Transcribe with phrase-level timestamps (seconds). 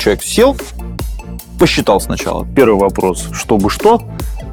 [0.00, 0.56] Человек сел,
[1.58, 2.46] посчитал сначала.
[2.56, 4.00] Первый вопрос, чтобы что?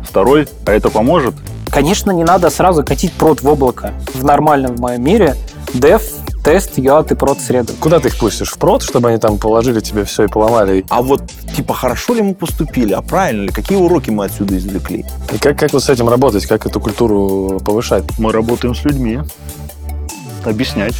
[0.03, 1.35] Второй, а это поможет?
[1.71, 3.93] Конечно, не надо сразу катить прод в облако.
[4.13, 5.37] В нормальном в моем мире
[5.73, 6.01] dev,
[6.43, 7.71] тест, UAT и прод среду.
[7.79, 8.51] Куда ты их пустишь?
[8.51, 10.83] В прод, чтобы они там положили тебе все и поломали?
[10.89, 11.21] А вот,
[11.55, 13.47] типа, хорошо ли мы поступили, а правильно ли?
[13.47, 15.05] Какие уроки мы отсюда извлекли?
[15.31, 16.45] И как, как вот с этим работать?
[16.45, 18.03] Как эту культуру повышать?
[18.19, 19.21] Мы работаем с людьми.
[20.43, 20.95] Объяснять.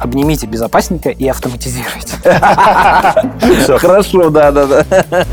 [0.00, 2.16] Обнимите безопасника и автоматизируйте.
[3.62, 5.26] Все, хорошо, да-да-да.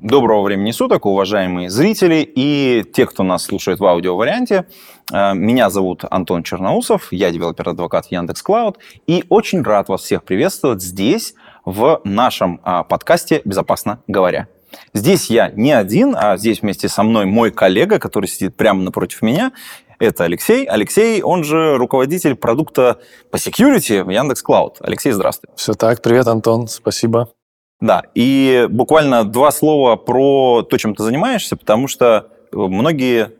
[0.00, 4.66] Доброго времени суток, уважаемые зрители и те, кто нас слушает в аудиоварианте.
[5.12, 10.22] Э, меня зовут Антон Черноусов, я developer advocate Yandex Cloud, и очень рад вас всех
[10.22, 11.34] приветствовать здесь,
[11.64, 14.48] в нашем а, подкасте «Безопасно говоря».
[14.94, 19.22] Здесь я не один, а здесь вместе со мной мой коллега, который сидит прямо напротив
[19.22, 19.52] меня.
[19.98, 20.64] Это Алексей.
[20.64, 22.98] Алексей, он же руководитель продукта
[23.30, 24.78] по security в Яндекс Клауд.
[24.80, 25.50] Алексей, здравствуй.
[25.56, 26.02] Все так.
[26.02, 26.68] Привет, Антон.
[26.68, 27.28] Спасибо.
[27.80, 33.32] Да, и буквально два слова про то, чем ты занимаешься, потому что многие,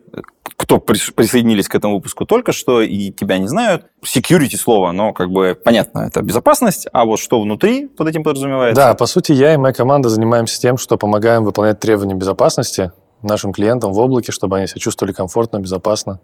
[0.57, 5.31] кто присоединились к этому выпуску только что и тебя не знают, security слово, но как
[5.31, 8.81] бы понятно, это безопасность, а вот что внутри под этим подразумевается?
[8.81, 13.53] Да, по сути, я и моя команда занимаемся тем, что помогаем выполнять требования безопасности нашим
[13.53, 16.21] клиентам в облаке, чтобы они себя чувствовали комфортно, безопасно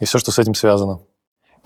[0.00, 1.00] и все, что с этим связано.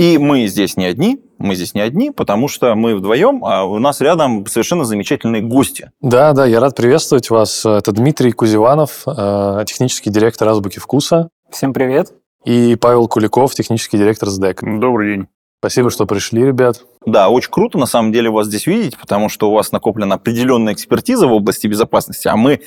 [0.00, 3.78] И мы здесь не одни, мы здесь не одни, потому что мы вдвоем, а у
[3.78, 5.90] нас рядом совершенно замечательные гости.
[6.00, 7.66] Да, да, я рад приветствовать вас.
[7.66, 11.28] Это Дмитрий Кузиванов, э, технический директор «Азбуки вкуса».
[11.50, 12.14] Всем привет.
[12.46, 14.62] И Павел Куликов, технический директор СДЭК.
[14.62, 15.26] Добрый день.
[15.60, 16.82] Спасибо, что пришли, ребят.
[17.04, 20.72] Да, очень круто на самом деле вас здесь видеть, потому что у вас накоплена определенная
[20.72, 22.62] экспертиза в области безопасности, а мы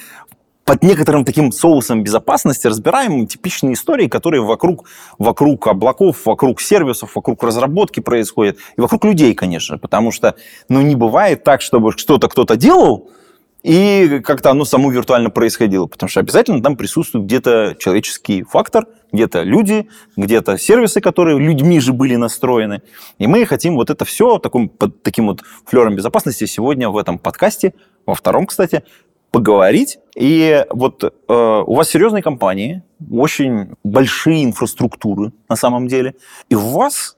[0.66, 7.44] под некоторым таким соусом безопасности разбираем типичные истории, которые вокруг, вокруг облаков, вокруг сервисов, вокруг
[7.44, 10.36] разработки происходят, и вокруг людей, конечно, потому что
[10.70, 13.10] ну, не бывает так, чтобы что-то кто-то делал,
[13.64, 19.44] и как-то оно само виртуально происходило, потому что обязательно там присутствует где-то человеческий фактор, где-то
[19.44, 19.88] люди,
[20.18, 22.82] где-то сервисы, которые людьми же были настроены.
[23.20, 27.18] И мы хотим вот это все таким, под таким вот флером безопасности сегодня в этом
[27.18, 27.74] подкасте,
[28.06, 28.84] во втором, кстати,
[29.34, 29.98] поговорить.
[30.16, 36.14] И вот э, у вас серьезные компании, очень большие инфраструктуры на самом деле.
[36.50, 37.18] И у вас,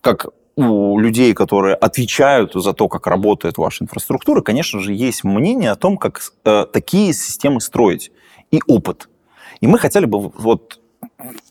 [0.00, 5.70] как у людей, которые отвечают за то, как работает ваша инфраструктура, конечно же, есть мнение
[5.70, 8.10] о том, как э, такие системы строить
[8.50, 9.10] и опыт.
[9.60, 10.80] И мы хотели бы вот,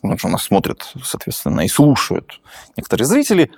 [0.02, 2.40] ну, что нас смотрят, соответственно, и слушают
[2.76, 3.52] некоторые зрители,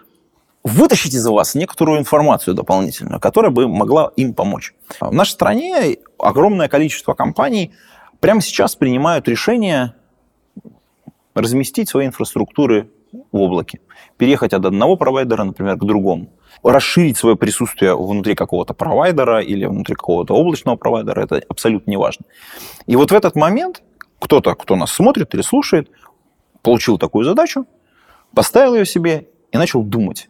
[0.65, 4.75] вытащить из вас некоторую информацию дополнительную, которая бы могла им помочь.
[5.01, 7.73] В нашей стране огромное количество компаний
[8.21, 9.95] прямо сейчас принимают решение
[11.35, 13.81] разместить свои инфраструктуры в облаке,
[14.17, 16.29] переехать от одного провайдера, например, к другому,
[16.63, 22.25] расширить свое присутствие внутри какого-то провайдера или внутри какого-то облачного провайдера, это абсолютно не важно.
[22.87, 23.83] И вот в этот момент
[24.19, 25.91] кто-то, кто нас смотрит или слушает,
[26.63, 27.67] получил такую задачу,
[28.35, 30.29] поставил ее себе и начал думать,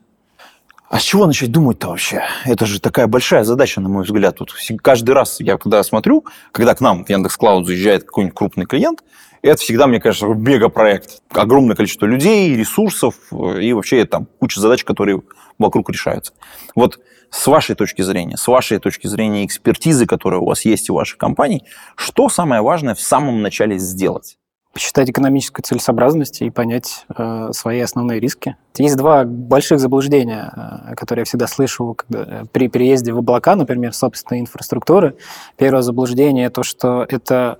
[0.93, 2.23] а с чего начать думать-то вообще?
[2.45, 4.37] Это же такая большая задача, на мой взгляд.
[4.37, 8.67] Тут каждый раз я когда смотрю, когда к нам в Яндекс Клауд заезжает какой-нибудь крупный
[8.67, 9.03] клиент,
[9.41, 11.23] это всегда, мне кажется, мегапроект.
[11.31, 15.23] Огромное количество людей, ресурсов и вообще там куча задач, которые
[15.59, 16.35] вокруг решаются.
[16.75, 20.95] Вот с вашей точки зрения, с вашей точки зрения экспертизы, которая у вас есть у
[20.95, 21.65] вашей компании,
[21.97, 24.37] что самое важное в самом начале сделать?
[24.73, 28.57] Посчитать экономическую целесообразность и понять э, свои основные риски.
[28.79, 30.51] Есть два больших заблуждения,
[30.91, 35.17] э, которые я всегда слышу когда, э, при переезде в облака, например, собственной инфраструктуры.
[35.57, 37.59] Первое заблуждение то, что это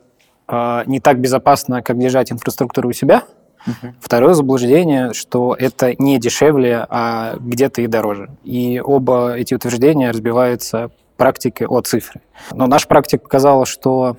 [0.49, 3.25] э, не так безопасно, как держать инфраструктуру у себя.
[3.67, 3.93] Uh-huh.
[4.01, 8.31] Второе заблуждение, что это не дешевле, а где-то и дороже.
[8.43, 12.23] И оба эти утверждения разбиваются практикой от цифры.
[12.53, 14.17] Но наша практика показала, что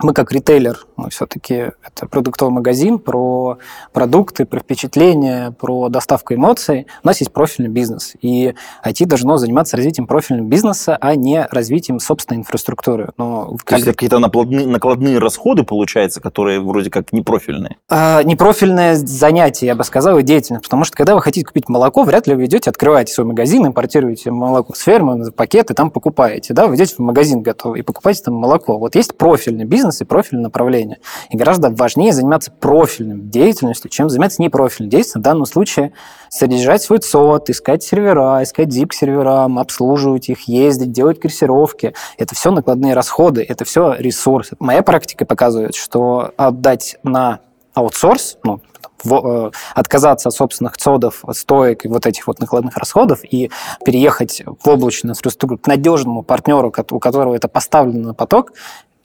[0.00, 3.58] мы как ритейлер, мы все-таки это продуктовый магазин про
[3.92, 6.86] продукты, про впечатления, про доставку эмоций.
[7.02, 8.54] У нас есть профильный бизнес, и
[8.86, 13.10] IT должно заниматься развитием профильного бизнеса, а не развитием собственной инфраструктуры.
[13.16, 17.78] Но То есть какие-то накладные, накладные расходы, получается, которые вроде как непрофильные?
[17.88, 20.64] А, непрофильное занятие, я бы сказал, и деятельность.
[20.64, 24.30] Потому что когда вы хотите купить молоко, вряд ли вы идете, открываете свой магазин, импортируете
[24.30, 26.54] молоко с фермы, пакеты, там покупаете.
[26.54, 26.68] Да?
[26.68, 28.78] Вы идете в магазин готовый и покупаете там молоко.
[28.78, 30.91] Вот есть профильный бизнес и профильное направление.
[30.92, 30.98] Уровня.
[31.30, 35.20] И гораздо важнее заниматься профильной деятельностью, чем заниматься непрофильной деятельностью.
[35.20, 35.92] В данном случае
[36.28, 41.94] содержать свой ЦОД, искать сервера, искать ZIP серверам, обслуживать их, ездить, делать крейсировки.
[42.18, 44.56] Это все накладные расходы, это все ресурсы.
[44.58, 47.40] Моя практика показывает, что отдать на
[47.74, 48.60] аутсорс, ну,
[49.04, 53.50] э, отказаться от собственных цодов, стоек и вот этих вот накладных расходов и
[53.84, 58.52] переехать в облачную инфраструктуру к надежному партнеру, у которого это поставлено на поток,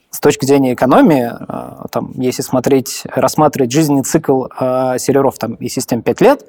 [0.09, 5.67] с точки зрения экономии, э, там, если смотреть, рассматривать жизненный цикл э, серверов там, и
[5.69, 6.45] систем 5 лет,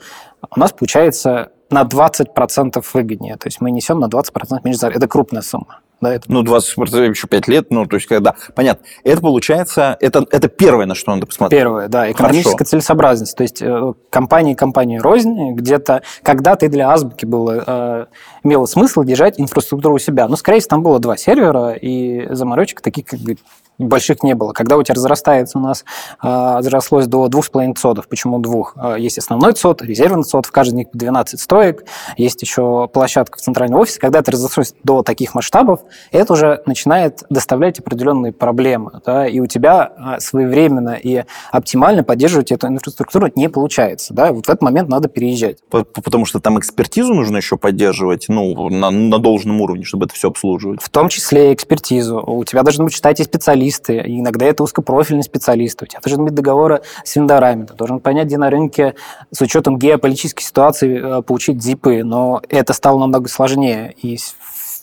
[0.54, 3.36] у нас получается на 20% выгоднее.
[3.36, 5.04] То есть мы несем на 20% меньше зарплаты.
[5.04, 5.80] Это крупная сумма.
[6.00, 6.30] Да, это...
[6.30, 8.34] Ну, 20% еще 5 лет, ну, то есть, когда...
[8.54, 8.84] Понятно.
[9.02, 9.96] Это получается...
[10.00, 11.60] Это, это первое, на что надо посмотреть.
[11.60, 12.10] Первое, да.
[12.10, 12.70] Экономическая Хорошо.
[12.70, 13.36] целесообразность.
[13.36, 16.02] То есть, э, компании компании рознь, где-то...
[16.22, 18.06] Когда-то и для Азбуки было, э,
[18.44, 20.28] имело смысл держать инфраструктуру у себя.
[20.28, 23.36] Но, скорее всего, там было два сервера, и заморочек таких как бы
[23.78, 24.52] больших не было.
[24.52, 25.84] Когда у тебя разрастается у нас,
[26.22, 28.08] э, зарослось до двух с половиной цодов.
[28.08, 28.74] Почему двух?
[28.76, 31.84] Э, есть основной цод, резервный цод, в каждом из них 12 стоек,
[32.16, 34.00] есть еще площадка в центральном офисе.
[34.00, 35.80] Когда ты разрослось до таких масштабов,
[36.10, 39.00] это уже начинает доставлять определенные проблемы.
[39.04, 44.14] Да, и у тебя э, своевременно и оптимально поддерживать эту инфраструктуру не получается.
[44.14, 45.58] Да, вот в этот момент надо переезжать.
[45.70, 50.28] Потому что там экспертизу нужно еще поддерживать ну, на, на должном уровне, чтобы это все
[50.28, 50.82] обслуживать.
[50.82, 52.22] В том числе экспертизу.
[52.26, 55.84] У тебя должны быть, считайте, специалисты, специалисты, и иногда это узкопрофильные специалисты.
[55.84, 58.94] У тебя должны быть договоры с вендорами, ты должен понять, где на рынке
[59.30, 64.18] с учетом геополитической ситуации э, получить зипы, но это стало намного сложнее и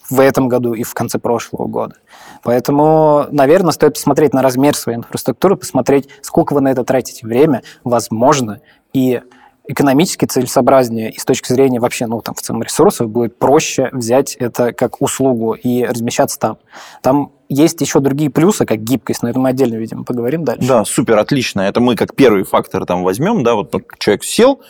[0.09, 1.95] в этом году, и в конце прошлого года.
[2.43, 7.63] Поэтому, наверное, стоит посмотреть на размер своей инфраструктуры, посмотреть, сколько вы на это тратите время,
[7.83, 8.61] возможно,
[8.93, 9.21] и
[9.67, 14.35] экономически целесообразнее и с точки зрения вообще, ну, там, в целом ресурсов будет проще взять
[14.35, 16.57] это как услугу и размещаться там.
[17.01, 20.67] Там есть еще другие плюсы, как гибкость, но это мы отдельно, видимо, поговорим дальше.
[20.67, 21.61] Да, супер, отлично.
[21.61, 24.61] Это мы как первый фактор там возьмем, да, вот человек сел,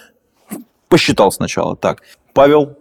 [0.90, 1.76] посчитал сначала.
[1.76, 2.02] Так,
[2.34, 2.78] Павел?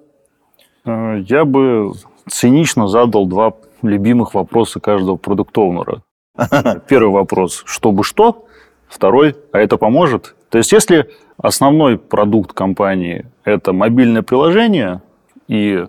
[0.85, 1.93] Э, я бы
[2.29, 6.03] цинично задал два любимых вопроса каждого продуктовнера.
[6.89, 8.47] Первый вопрос, чтобы что?
[8.89, 10.35] Второй, а это поможет?
[10.51, 15.03] То есть, если основной продукт компании– это мобильное приложение,
[15.49, 15.87] и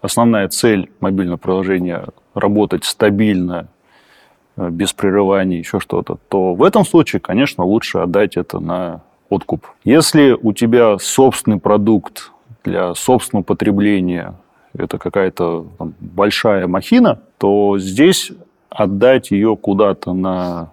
[0.00, 3.68] основная цель мобильного приложения– работать стабильно,
[4.56, 9.66] э, без прерываний, еще что-то, то в этом случае, конечно, лучше отдать это на откуп.
[9.84, 12.32] Если у тебя собственный продукт
[12.64, 14.34] для собственного потребления,
[14.76, 18.32] это какая-то там, большая махина, то здесь
[18.70, 20.70] отдать ее куда-то на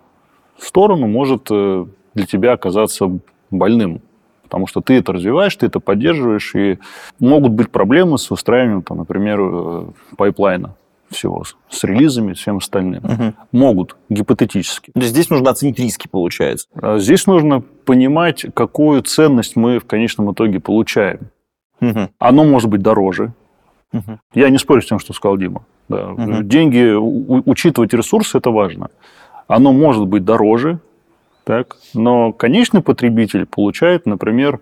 [0.58, 3.20] сторону может э, для тебя оказаться
[3.50, 4.02] больным
[4.50, 6.80] потому что ты это развиваешь, ты это поддерживаешь, и
[7.20, 9.84] могут быть проблемы с выстраиванием, там, например, э,
[10.18, 10.74] пайплайна
[11.10, 13.04] всего, с релизами и всем остальным.
[13.04, 13.34] Угу.
[13.52, 14.92] Могут, гипотетически.
[14.92, 16.68] То есть здесь нужно оценить риски, получается?
[16.76, 21.32] А здесь нужно понимать, какую ценность мы в конечном итоге получаем.
[21.82, 22.10] Угу.
[22.20, 23.34] Оно может быть дороже.
[23.94, 24.20] Угу.
[24.34, 25.64] Я не спорю с тем, что сказал Дима.
[25.88, 26.12] Да.
[26.12, 26.44] Угу.
[26.44, 26.94] Деньги,
[27.50, 28.90] учитывать ресурсы, это важно.
[29.48, 30.80] Оно может быть дороже,
[31.44, 31.78] так?
[31.96, 34.60] Но конечный потребитель получает, например,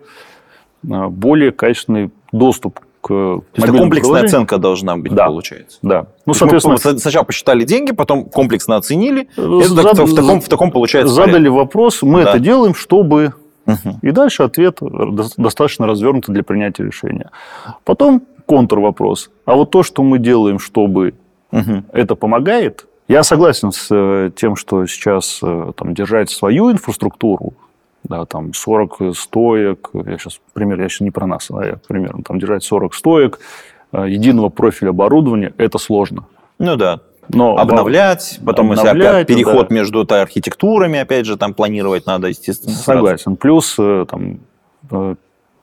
[0.90, 5.26] а, более качественный доступ к Это комплексная оценка должна быть, да.
[5.26, 5.78] получается.
[5.82, 6.06] Да.
[6.26, 9.28] Ну, соответственно, мы сначала посчитали деньги, потом комплексно оценили.
[9.36, 9.86] Зад...
[9.86, 11.14] Это в, таком, в таком получается.
[11.14, 11.50] Задали порядке.
[11.50, 12.30] вопрос, мы да.
[12.30, 13.34] это делаем, чтобы.
[13.66, 13.98] Угу.
[14.02, 14.78] И дальше ответ
[15.36, 17.30] достаточно развернутый для принятия решения.
[17.84, 19.30] Потом контрвопрос.
[19.44, 21.14] А вот то, что мы делаем, чтобы
[21.52, 21.84] угу.
[21.92, 27.54] это помогает, я согласен с э, тем, что сейчас э, там, держать свою инфраструктуру,
[28.04, 32.22] да, там 40 стоек, я сейчас, пример, я сейчас не про нас, а я примерно,
[32.22, 33.40] там держать 40 стоек,
[33.92, 36.24] э, единого профиля оборудования, это сложно.
[36.58, 39.74] Ну да, но обновлять, потом обновлять, если опять переход да.
[39.74, 42.74] между архитектурами, опять же, там планировать надо, естественно.
[42.74, 43.36] Согласен.
[43.36, 43.36] Сразу.
[43.36, 43.76] Плюс
[44.08, 44.40] там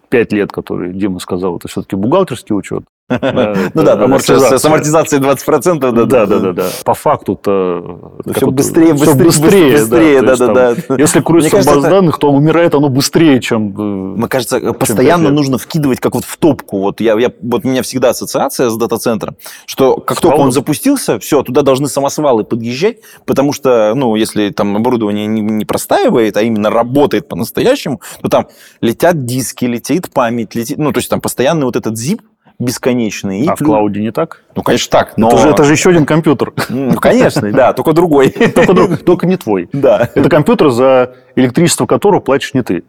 [0.10, 2.84] 5 лет, которые Дима сказал, это все-таки бухгалтерский учет.
[3.08, 5.92] Ну да, с амортизацией 20%.
[5.92, 6.70] Да, да, да, да.
[6.84, 8.16] По факту-то...
[8.36, 10.96] Все быстрее, быстрее, быстрее, да, да, да.
[10.98, 13.76] Если крутится база данных, то умирает оно быстрее, чем...
[13.78, 16.80] Э, Мне кажется, постоянно нужно вкидывать как вот в топку.
[16.80, 21.44] Вот я, вот у меня всегда ассоциация с дата-центром, что как только он запустился, все,
[21.44, 27.28] туда должны самосвалы подъезжать, потому что, ну, если там оборудование не простаивает, а именно работает
[27.28, 28.48] по-настоящему, то там
[28.82, 30.80] летят диски, летит память, летит...
[30.80, 32.20] Ну, то есть там постоянный вот этот zip
[32.60, 33.44] бесконечные.
[33.44, 34.44] И А в клауде не так?
[34.56, 35.28] Ну, конечно, так, но...
[35.30, 36.54] Это, же, это же еще один компьютер.
[36.70, 38.30] Ну, конечно, да, только другой.
[38.56, 39.70] Только, друг- только не твой.
[39.74, 40.10] Да.
[40.16, 42.84] Это компьютер, за электричество которого платишь не ты.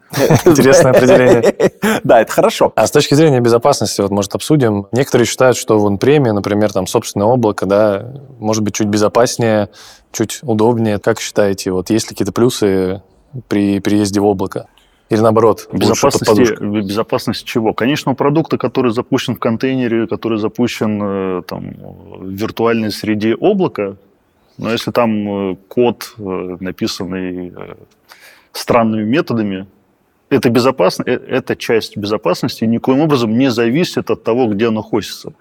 [0.45, 1.71] Интересное определение.
[2.03, 2.71] Да, это хорошо.
[2.75, 4.87] А с точки зрения безопасности, вот, может, обсудим.
[4.91, 9.69] Некоторые считают, что в премия, например, там, собственное облако, да, может быть, чуть безопаснее,
[10.11, 10.99] чуть удобнее.
[10.99, 13.01] Как считаете, вот, есть ли какие-то плюсы
[13.47, 14.67] при переезде в облако?
[15.09, 17.73] Или наоборот, Безопасности, безопасность чего?
[17.73, 23.95] Конечно, у продукта, который запущен в контейнере, который запущен э, там, в виртуальной среде облака,
[24.57, 27.53] но если там э, код, э, написанный
[28.51, 29.67] странными методами,
[30.29, 35.33] это безопасно, эта часть безопасности никоим образом не зависит от того, где оно хостится.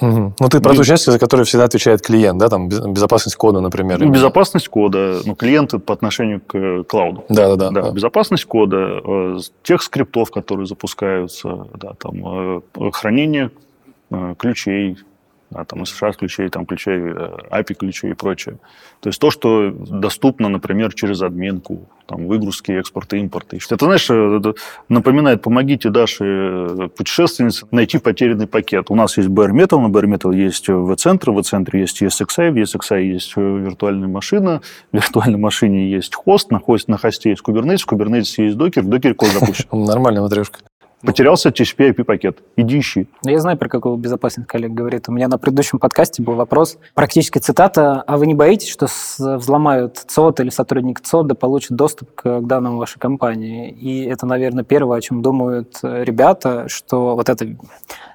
[0.00, 0.34] Мгм.
[0.38, 3.60] Ну, ты про ту часть, за которую всегда отвечает клиент, да, там, без- безопасность кода,
[3.60, 3.98] например.
[4.00, 7.24] Ну, безопасность кода, ну, клиенты по отношению к э, клауду.
[7.28, 7.70] Да-да-да.
[7.82, 13.50] Да, безопасность кода, э, тех скриптов, которые запускаются, да, там, э, хранение
[14.10, 14.96] э, ключей,
[15.50, 18.58] да, там, SSH ключей, там, ключей, э, API ключей и прочее.
[19.00, 23.54] То есть то, что доступно, например, через админку, там, выгрузки, экспорт и импорт.
[23.54, 24.54] И Это, знаешь, э, это
[24.88, 28.90] напоминает, помогите Даше, э, путешественнице, найти потерянный пакет.
[28.90, 32.56] У нас есть Bare Metal, на Bare Metal есть V-центр, в центре есть ESXi, в
[32.56, 34.60] ESXi есть виртуальная машина,
[34.92, 38.82] в виртуальной машине есть хост, на, хост, на хосте есть Kubernetes, в Kubernetes есть докер,
[38.82, 39.66] в докере код запущен.
[39.72, 40.60] Нормальная матрешка.
[41.02, 42.38] Потерялся TCP IP-пакет.
[42.56, 43.08] Иди ищи.
[43.24, 45.08] Ну, Я знаю, про какую безопасность коллег говорит.
[45.08, 48.88] У меня на предыдущем подкасте был вопрос, практически цитата, а вы не боитесь, что
[49.18, 53.70] взломают ЦОД или сотрудник ЦОДа получит доступ к данным вашей компании?
[53.70, 57.46] И это, наверное, первое, о чем думают э, ребята, что вот это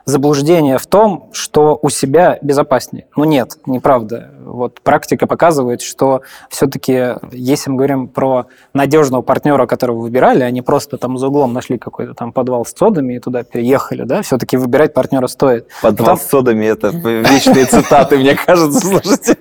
[0.06, 3.08] заблуждение в том, что у себя безопаснее.
[3.16, 4.32] Ну нет, неправда.
[4.46, 10.52] Вот практика показывает, что все-таки, если мы говорим про надежного партнера, которого вы выбирали, а
[10.52, 14.22] не просто там за углом нашли какой-то там подвал с цодами и туда переехали, да,
[14.22, 15.68] все-таки выбирать партнера стоит.
[15.82, 19.38] Подвал Там- с содами, это вечные цитаты, мне кажется, слушайте.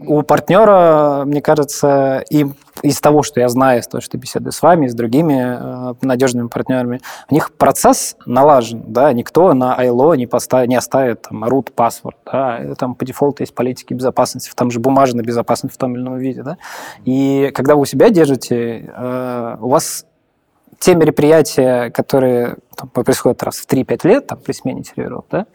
[0.00, 2.46] У партнера, мне кажется, и
[2.82, 6.48] из того, что я знаю, из того, что беседую с вами, с другими э, надежными
[6.48, 11.72] партнерами, у них процесс налажен, да, никто на ILO не, поставит, не оставит там root
[11.74, 16.02] password, да, там по дефолту есть политики безопасности, там же бумажная безопасность в том или
[16.02, 16.58] ином виде, да,
[17.04, 20.06] и когда вы у себя держите, э, у вас
[20.78, 25.46] те мероприятия, которые там, происходят раз в 3-5 лет, там, при смене серверов, да,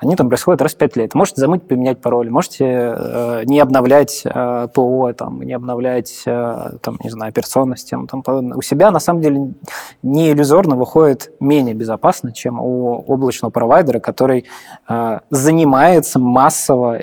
[0.00, 1.14] они там происходят раз в 5 лет.
[1.14, 6.98] Можете забыть, поменять пароль, можете э, не обновлять э, ПО, там, не обновлять, э, там,
[7.04, 8.06] не знаю, операционную систему.
[8.06, 8.22] Там,
[8.56, 9.54] у себя, на самом деле,
[10.02, 14.46] не иллюзорно выходит менее безопасно, чем у облачного провайдера, который
[14.88, 17.00] э, занимается массово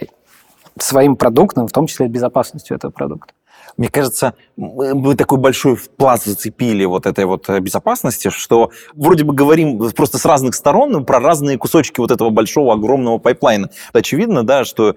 [0.80, 3.34] своим продуктом, в том числе безопасностью этого продукта.
[3.78, 9.34] Мне кажется, мы такой большой пласт зацепили вот этой вот э, безопасности, что вроде бы
[9.34, 13.70] говорим просто с разных сторон про разные кусочки вот этого большого, огромного пайплайна.
[13.94, 14.96] Очевидно, да, что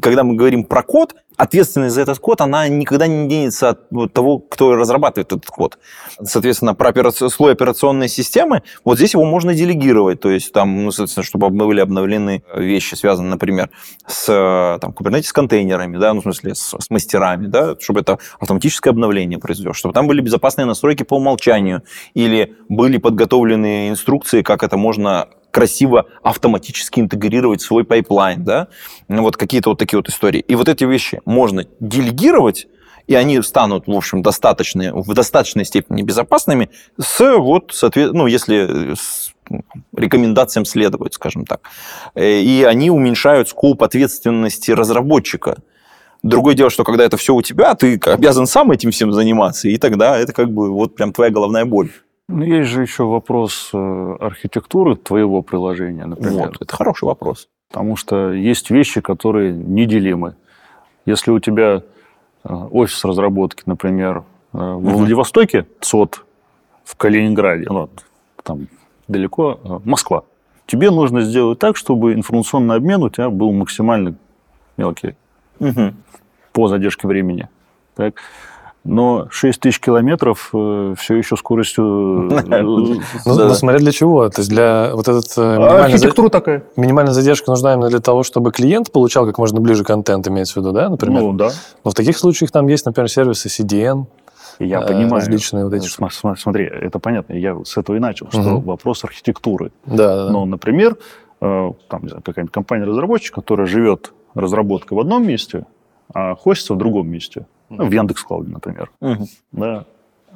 [0.00, 4.38] когда мы говорим про код, ответственность за этот код, она никогда не денется от того,
[4.38, 5.78] кто разрабатывает этот код.
[6.22, 10.90] Соответственно, про операци- слой операционной системы, вот здесь его можно делегировать, то есть там, ну,
[10.90, 13.70] соответственно, чтобы были обновлены вещи, связанные, например,
[14.06, 19.38] с там, Kubernetes-контейнерами, да, ну, в смысле, с, с мастерами, да, чтобы это автоматическое обновление
[19.38, 21.82] произвело, чтобы там были безопасные настройки по умолчанию,
[22.14, 28.66] или были подготовлены инструкции, как это можно красиво автоматически интегрировать свой пайплайн, да,
[29.08, 30.40] ну, вот какие-то вот такие вот истории.
[30.40, 32.66] И вот эти вещи можно делегировать,
[33.06, 38.94] и они станут, в общем, достаточно, в достаточной степени безопасными с, вот, соответ- ну, если
[38.94, 39.32] с
[39.96, 41.60] рекомендациям следовать, скажем так.
[42.14, 45.58] Э, И они уменьшают scope ответственности разработчика.
[46.22, 49.76] Другое дело, что когда это все у тебя, ты обязан сам этим всем заниматься, и
[49.76, 51.90] тогда это как бы вот прям твоя головная боль.
[52.28, 56.46] Ну, есть же еще вопрос э, архитектуры твоего приложения, например.
[56.48, 57.48] Вот, это хороший вопрос.
[57.68, 60.34] Потому что есть вещи, которые неделимы.
[61.04, 61.82] Если у тебя
[62.44, 64.22] э, офис разработки, например, э,
[64.58, 64.92] во Мгм.
[64.94, 66.24] Владивостоке, ЦОД
[66.84, 67.90] в Калининграде, ну,
[68.42, 68.68] там
[69.06, 70.24] далеко, Москва,
[70.66, 74.14] тебе нужно сделать так, чтобы информационный обмен у тебя был максимально
[74.78, 75.14] мелкий
[75.60, 75.94] Мгм.
[76.52, 77.48] по задержке времени.
[77.94, 78.14] Так?
[78.84, 82.28] Но 6 тысяч километров все еще скоростью...
[82.30, 84.28] э, Ну, ну, смотря для чего.
[84.28, 86.64] То есть для вот этот э, а Архитектура такая.
[86.76, 90.56] минимальная задержка нужна именно для того, чтобы клиент получал как можно ближе контент, имеется в
[90.58, 91.22] виду, да, например?
[91.22, 91.50] Ну, да.
[91.82, 94.04] Но в таких случаях там есть, например, сервисы CDN,
[94.58, 95.14] Я э, понимаю.
[95.14, 95.88] различные вот эти
[96.36, 97.32] Смотри, это понятно.
[97.32, 99.72] Я с этого и начал, что вопрос архитектуры.
[99.86, 100.28] Да.
[100.30, 100.98] Ну, например,
[101.40, 105.64] э, там, какая-нибудь компания-разработчик, которая живет разработкой в одном месте,
[106.12, 107.46] а хостится в другом месте.
[107.70, 108.90] Ну, в Яндекс.Клауде, например.
[109.00, 109.26] Мгм.
[109.52, 109.84] Да.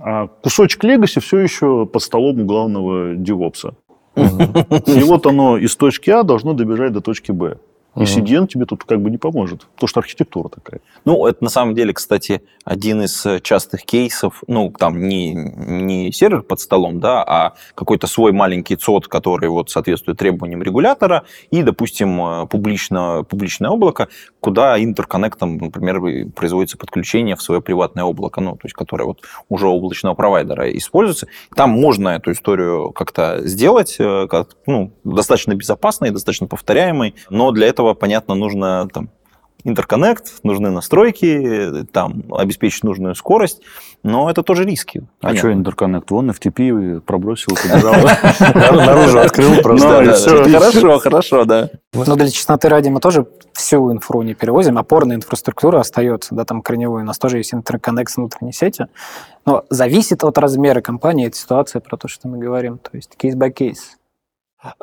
[0.00, 3.74] А кусочек легаси все еще под столом у главного девопса.
[4.16, 7.58] И вот оно из точки А должно добежать до точки Б.
[7.98, 10.80] И CDN тебе тут как бы не поможет, потому что архитектура такая.
[11.04, 16.12] Ну, это на самом деле, кстати, один из э, частых кейсов, ну, там не, не
[16.12, 21.62] сервер под столом, да, а какой-то свой маленький цод, который вот соответствует требованиям регулятора, и,
[21.62, 24.08] допустим, э, публично, публичное облако,
[24.40, 29.66] куда интерконнектом, например, производится подключение в свое приватное облако, ну, то есть, которое вот уже
[29.66, 31.26] облачного провайдера используется.
[31.56, 37.66] Там можно эту историю как-то сделать, э, как, ну, достаточно безопасной, достаточно повторяемой, но для
[37.66, 39.10] этого, понятно, нужно там
[39.64, 43.62] интерконнект, нужны настройки, там, обеспечить нужную скорость,
[44.02, 45.02] но это тоже риски.
[45.20, 46.10] А что интерконнект?
[46.10, 47.94] Вон FTP пробросил, побежал.
[48.74, 50.02] Наружу открыл просто.
[50.02, 51.70] Ну, хорошо, хорошо, да.
[51.92, 56.62] Но для чистоты ради мы тоже всю инфру не перевозим, опорная инфраструктура остается, да, там
[56.62, 58.86] корневой, у нас тоже есть интерконнект с внутренней сети,
[59.44, 63.97] но зависит от размера компании, это ситуация про то, что мы говорим, то есть кейс-by-кейс.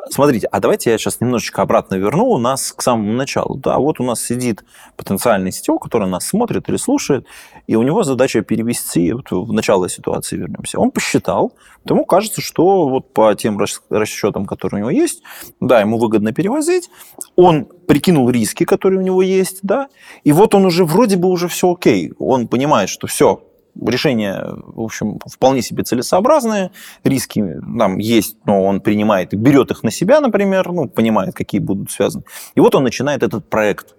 [0.08, 3.56] Смотрите, а давайте я сейчас немножечко обратно верну у нас к самому началу.
[3.56, 4.64] Да, вот у нас сидит
[4.96, 7.26] потенциальный сетевой, который нас смотрит или слушает,
[7.66, 10.78] и у него задача перевести, вот в начало ситуации вернемся.
[10.80, 11.52] Он посчитал,
[11.84, 13.58] ему кажется, что вот по тем
[13.90, 15.22] расчетам, которые у него есть,
[15.60, 16.88] да, ему выгодно перевозить,
[17.34, 19.88] он прикинул риски, которые у него есть, да,
[20.24, 23.42] и вот он уже вроде бы уже все окей, он понимает, что все,
[23.84, 26.70] решение, в общем, вполне себе целесообразное,
[27.04, 27.42] риски
[27.78, 32.24] там есть, но он принимает, берет их на себя, например, ну, понимает, какие будут связаны.
[32.54, 33.94] И вот он начинает этот проект.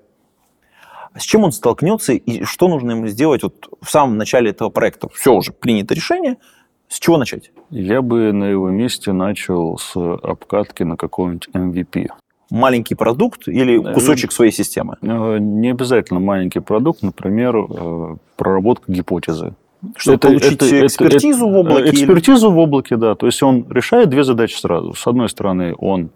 [1.16, 5.10] С чем он столкнется и что нужно ему сделать вот в самом начале этого проекта?
[5.10, 6.38] Все уже принято решение,
[6.90, 7.52] с чего начать?
[7.70, 12.08] Я бы на его месте начал с обкатки на какой-нибудь MVP.
[12.50, 14.96] Маленький продукт или кусочек своей системы?
[15.02, 19.54] Э, не обязательно маленький продукт, например, э, проработка гипотезы.
[19.96, 21.90] Чтобы это, получить это, экспертизу это, в облаке?
[21.92, 22.56] Экспертизу или...
[22.56, 23.16] в облаке, да.
[23.16, 24.94] То есть он решает две задачи сразу.
[24.94, 26.10] С одной стороны, он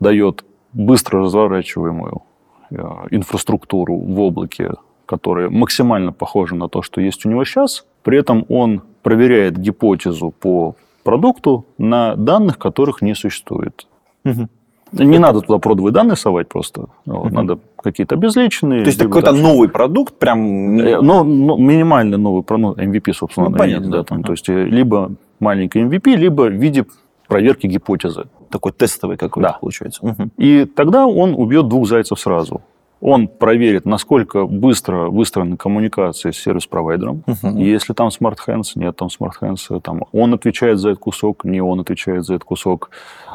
[0.00, 2.22] дает быстро разворачиваемую
[2.70, 2.76] э,
[3.10, 4.72] инфраструктуру в облаке,
[5.06, 7.86] которая максимально похожа на то, что есть у него сейчас.
[8.02, 13.86] При этом он проверяет гипотезу по продукту на данных, которых не существует.
[14.24, 14.48] Угу.
[14.92, 16.86] Не надо туда продовые данные совать просто.
[17.06, 18.82] Вот, Надо какие-то обезличенные.
[18.82, 20.78] То есть какой-то новый продукт, прям...
[20.78, 23.48] Э, ну, ну, минимально новый продукт, ну, MVP, собственно.
[23.48, 23.90] Ну, понятно.
[23.90, 26.84] Да, там, То есть э, либо маленький MVP, либо в виде
[27.28, 28.24] проверки гипотезы.
[28.50, 29.58] Такой тестовый какой-то да.
[29.60, 30.04] получается.
[30.04, 30.30] Угу.
[30.36, 32.60] И тогда он убьет двух зайцев сразу.
[33.00, 37.22] Он проверит, насколько быстро выстроена коммуникация с сервис-провайдером.
[37.26, 37.58] Uh-huh.
[37.58, 41.80] Если там Hands, нет там Smart Hands, там он отвечает за этот кусок, не он
[41.80, 42.90] отвечает за этот кусок.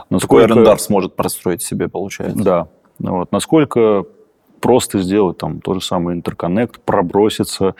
[0.10, 0.48] Насколько...
[0.48, 2.44] Такой арендар сможет простроить себе, получается.
[2.44, 2.68] Да.
[3.00, 3.32] Вот.
[3.32, 4.06] Насколько
[4.66, 7.76] просто сделать там тот же самый интерконнект, проброситься,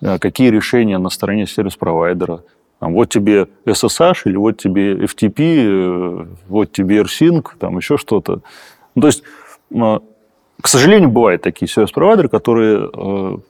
[0.00, 2.44] э, какие решения на стороне сервис-провайдера.
[2.78, 8.40] Там, вот тебе SSH или вот тебе FTP, э, вот тебе AirSync, там еще что-то.
[8.94, 9.22] Ну, то есть,
[9.70, 9.98] э,
[10.62, 13.42] к сожалению, бывают такие сервис-провайдеры, которые в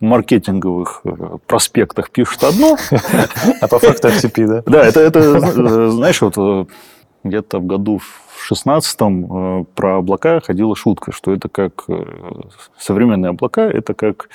[0.00, 1.02] маркетинговых
[1.46, 2.78] проспектах пишут одно.
[3.60, 4.62] А по факту FTP, да?
[4.64, 6.70] Да, это, это знаешь, вот
[7.24, 12.04] где-то в году в 16-м э, про облака ходила шутка, что это как э,
[12.78, 14.28] современные облака, это как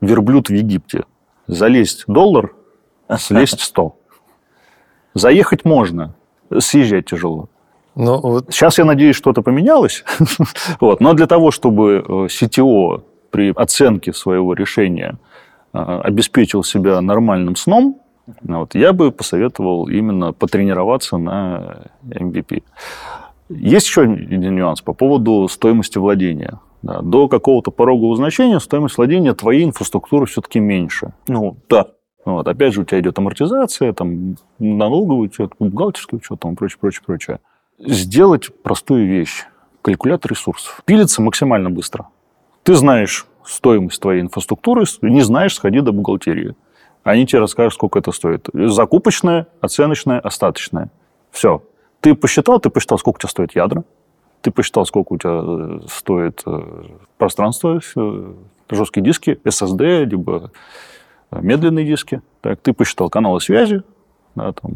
[0.00, 1.04] верблюд в Египте.
[1.46, 2.54] Залезть доллар,
[3.18, 3.96] слезть 100.
[5.14, 6.14] Заехать можно,
[6.58, 7.48] съезжать тяжело.
[7.96, 8.46] Но вот...
[8.50, 10.04] Сейчас, я надеюсь, что-то поменялось.
[10.80, 11.00] вот.
[11.00, 15.18] Но для того, чтобы CTO э, при оценке своего решения
[15.72, 18.00] обеспечил себя нормальным сном,
[18.42, 22.62] вот, я бы посоветовал именно потренироваться на MVP.
[23.48, 26.60] Есть еще один нюанс по поводу стоимости владения.
[26.82, 31.12] Да, до какого-то порогового значения стоимость владения твоей инфраструктуры все-таки меньше.
[31.28, 31.88] Ну, да.
[32.24, 37.02] Вот, опять же, у тебя идет амортизация, там, налоговый учет, бухгалтерский учет, там, прочее, прочее,
[37.04, 37.40] прочее.
[37.78, 39.44] Сделать простую вещь.
[39.82, 40.82] Калькулятор ресурсов.
[40.84, 42.08] Пилится максимально быстро.
[42.62, 46.54] Ты знаешь стоимость твоей инфраструктуры, не знаешь, сходи до бухгалтерии.
[47.10, 48.48] Они тебе расскажут, сколько это стоит.
[48.52, 50.90] Закупочная, оценочная, остаточная.
[51.32, 51.60] Все.
[52.00, 53.82] Ты посчитал, ты посчитал, сколько у тебя стоит ядра,
[54.42, 56.60] ты посчитал, сколько у тебя э, стоит э,
[57.18, 58.32] пространство, э,
[58.70, 60.52] жесткие диски, SSD, либо
[61.32, 62.22] медленные диски.
[62.42, 63.82] Так, ты посчитал каналы связи,
[64.36, 64.74] да, там,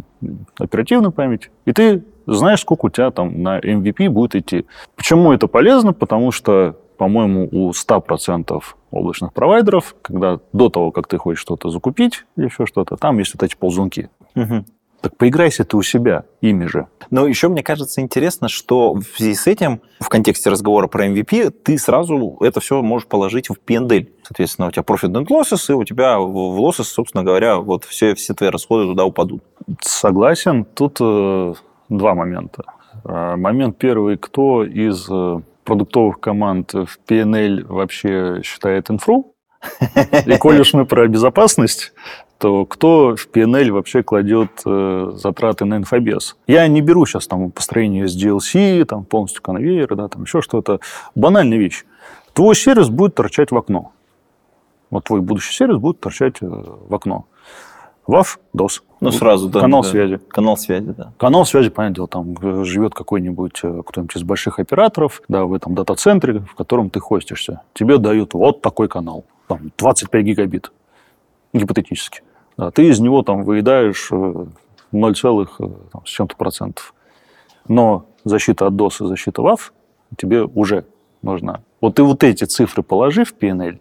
[0.59, 4.67] оперативную память, и ты знаешь, сколько у тебя там на MVP будет идти.
[4.97, 5.93] Почему это полезно?
[5.93, 12.25] Потому что по-моему, у 100% облачных провайдеров, когда до того, как ты хочешь что-то закупить
[12.37, 14.11] или еще что-то, там есть вот эти ползунки.
[14.35, 14.65] Угу.
[15.05, 16.87] Так поиграйся ты у себя ими же.
[17.11, 21.51] Но еще мне кажется интересно, что в связи с этим, в контексте разговора про MVP,
[21.51, 24.07] ты сразу это все можешь положить в P&L.
[24.23, 28.15] Соответственно, у тебя profit and losses, и у тебя в losses, собственно говоря, вот все,
[28.15, 29.43] все твои расходы туда упадут.
[29.83, 30.65] Согласен.
[30.65, 31.53] Тут э,
[31.91, 32.65] два момента.
[33.05, 34.17] А, Момент первый.
[34.17, 39.35] Кто из э, продуктовых команд в PNL вообще считает инфру?
[40.27, 41.93] И коль уж мы про безопасность,
[42.39, 46.37] то кто в PNL вообще кладет э, затраты на инфобез?
[46.47, 50.81] Я не беру сейчас там построение SDLC, там полностью конвейер, да, там еще что-то.
[51.15, 51.85] Банальная вещь.
[52.35, 53.93] Твой сервис будет торчать в окно.
[54.91, 57.27] Вот твой будущий сервис будет торчать э, в окно.
[58.07, 58.83] WAF, DOS.
[59.01, 59.61] Ну, сразу, да.
[59.61, 59.89] Канал да.
[59.89, 60.21] связи.
[60.29, 61.13] Канал связи, да.
[61.19, 65.53] Канал связи, понятное дело, там э, живет какой-нибудь э, кто-нибудь из больших операторов, да, в
[65.53, 67.63] этом дата-центре, в котором ты хостишься.
[67.73, 70.73] Тебе дают вот такой канал, там 25 гигабит,
[71.53, 72.23] гипотетически.
[72.57, 74.47] Да, ты из него там выедаешь э,
[74.93, 76.95] 0, целых, э, там, с чем-то процентов.
[77.69, 79.73] Но защита от DOS и защита WAF
[80.17, 80.85] тебе уже
[81.23, 81.61] нужна.
[81.81, 83.79] Вот ты вот эти цифры положи в PNL,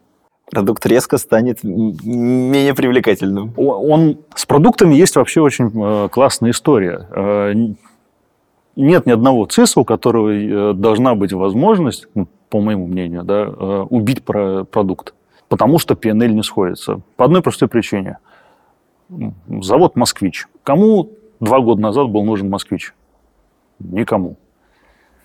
[0.52, 3.54] Продукт резко станет менее привлекательным.
[3.58, 7.08] Он с продуктами есть вообще очень э, классная история.
[7.12, 7.54] Э,
[8.76, 13.46] нет ни одного ЦИСа, у которого э, должна быть возможность, ну, по моему мнению, да,
[13.90, 15.16] убить про- продукт,
[15.48, 17.00] потому что PNL не сходится.
[17.16, 18.20] По одной простой причине.
[19.48, 20.48] Завод «Москвич».
[20.64, 22.94] Кому два года назад был нужен «Москвич»?
[23.80, 24.38] Никому.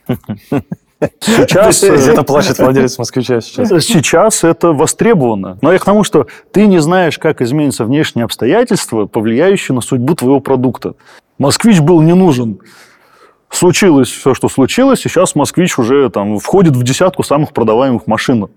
[1.21, 3.69] Сейчас, э, Где-то плачет владелец москвича сейчас.
[3.85, 5.59] Сейчас это востребовано.
[5.63, 10.15] Но я к тому, что ты не знаешь, как изменятся внешние обстоятельства, повлияющие на судьбу
[10.15, 10.95] твоего продукта.
[11.39, 12.59] Москвич был не нужен.
[13.49, 18.49] Случилось все, что случилось, и сейчас Москвич уже там входит в десятку самых продаваемых машин.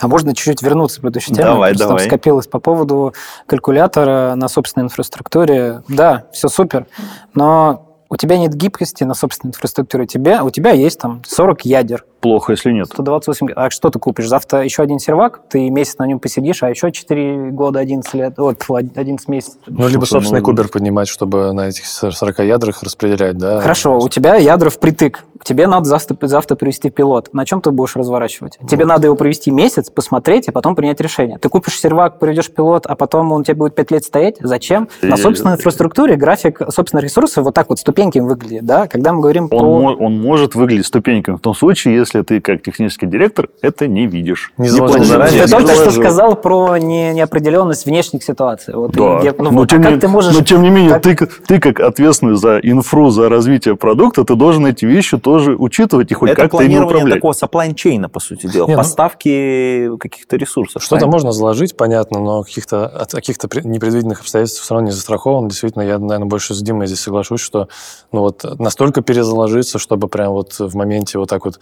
[0.00, 1.44] А можно чуть-чуть вернуться к предыдущей теме?
[1.44, 2.04] Давай, Просто давай.
[2.04, 3.14] Там скопилось по поводу
[3.46, 5.82] калькулятора на собственной инфраструктуре.
[5.88, 6.86] Да, все супер,
[7.34, 10.04] но у тебя нет гибкости на собственной инфраструктуре.
[10.04, 12.88] У тебя, у тебя есть там 40 ядер, Плохо, если нет.
[12.88, 13.48] 128...
[13.54, 14.28] А что ты купишь?
[14.28, 18.34] Завтра еще один сервак, ты месяц на нем посидишь, а еще 4 года, 11 лет,
[18.38, 19.56] вот, 11 месяцев.
[19.66, 23.60] Ну, либо Слушай, собственный ну- кубер поднимать, чтобы на этих 40 ядрах распределять, да?
[23.60, 25.24] Хорошо, у тебя ядра впритык.
[25.44, 27.32] Тебе надо завтра, завтра привести пилот.
[27.32, 28.58] На чем ты будешь разворачивать?
[28.68, 31.38] Тебе надо его провести месяц, посмотреть, и потом принять решение.
[31.38, 34.36] Ты купишь сервак, проведешь пилот, а потом он у тебя будет 5 лет стоять.
[34.40, 34.88] Зачем?
[35.02, 38.64] На И- собственной инфраструктуре график собственных ресурсов вот так вот ступеньками выглядит.
[38.64, 38.88] Да?
[38.88, 39.58] Когда мы говорим Он, про...
[39.80, 44.06] мо- он может выглядеть ступеньками в том случае, если ты как технический директор это не
[44.06, 44.52] видишь.
[44.56, 45.08] Не заложил планируешь.
[45.30, 48.74] заранее, Ты не только что сказал про не- неопределенность внешних ситуаций.
[48.74, 49.18] Вот, Да.
[49.20, 50.34] где- ну но, вот, тем а не, ты можешь...
[50.34, 51.16] но тем не менее, как- ты,
[51.46, 56.14] ты как ответственный за инфру, за развитие продукта, ты должен эти вещи тоже учитывать и
[56.14, 57.14] хоть Это как-то ими планирование управлять.
[57.16, 58.66] такого supply chain, по сути дела.
[58.66, 60.82] Не, ну- Поставки каких-то ресурсов.
[60.82, 61.12] Что-то правильно?
[61.12, 65.48] можно заложить, понятно, но каких-то, от каких-то непредвиденных обстоятельств все равно не застрахован.
[65.48, 67.68] Действительно, я, наверное, больше с Димой здесь соглашусь, что
[68.12, 71.58] ну, вот настолько перезаложиться, чтобы прям вот в моменте вот так вот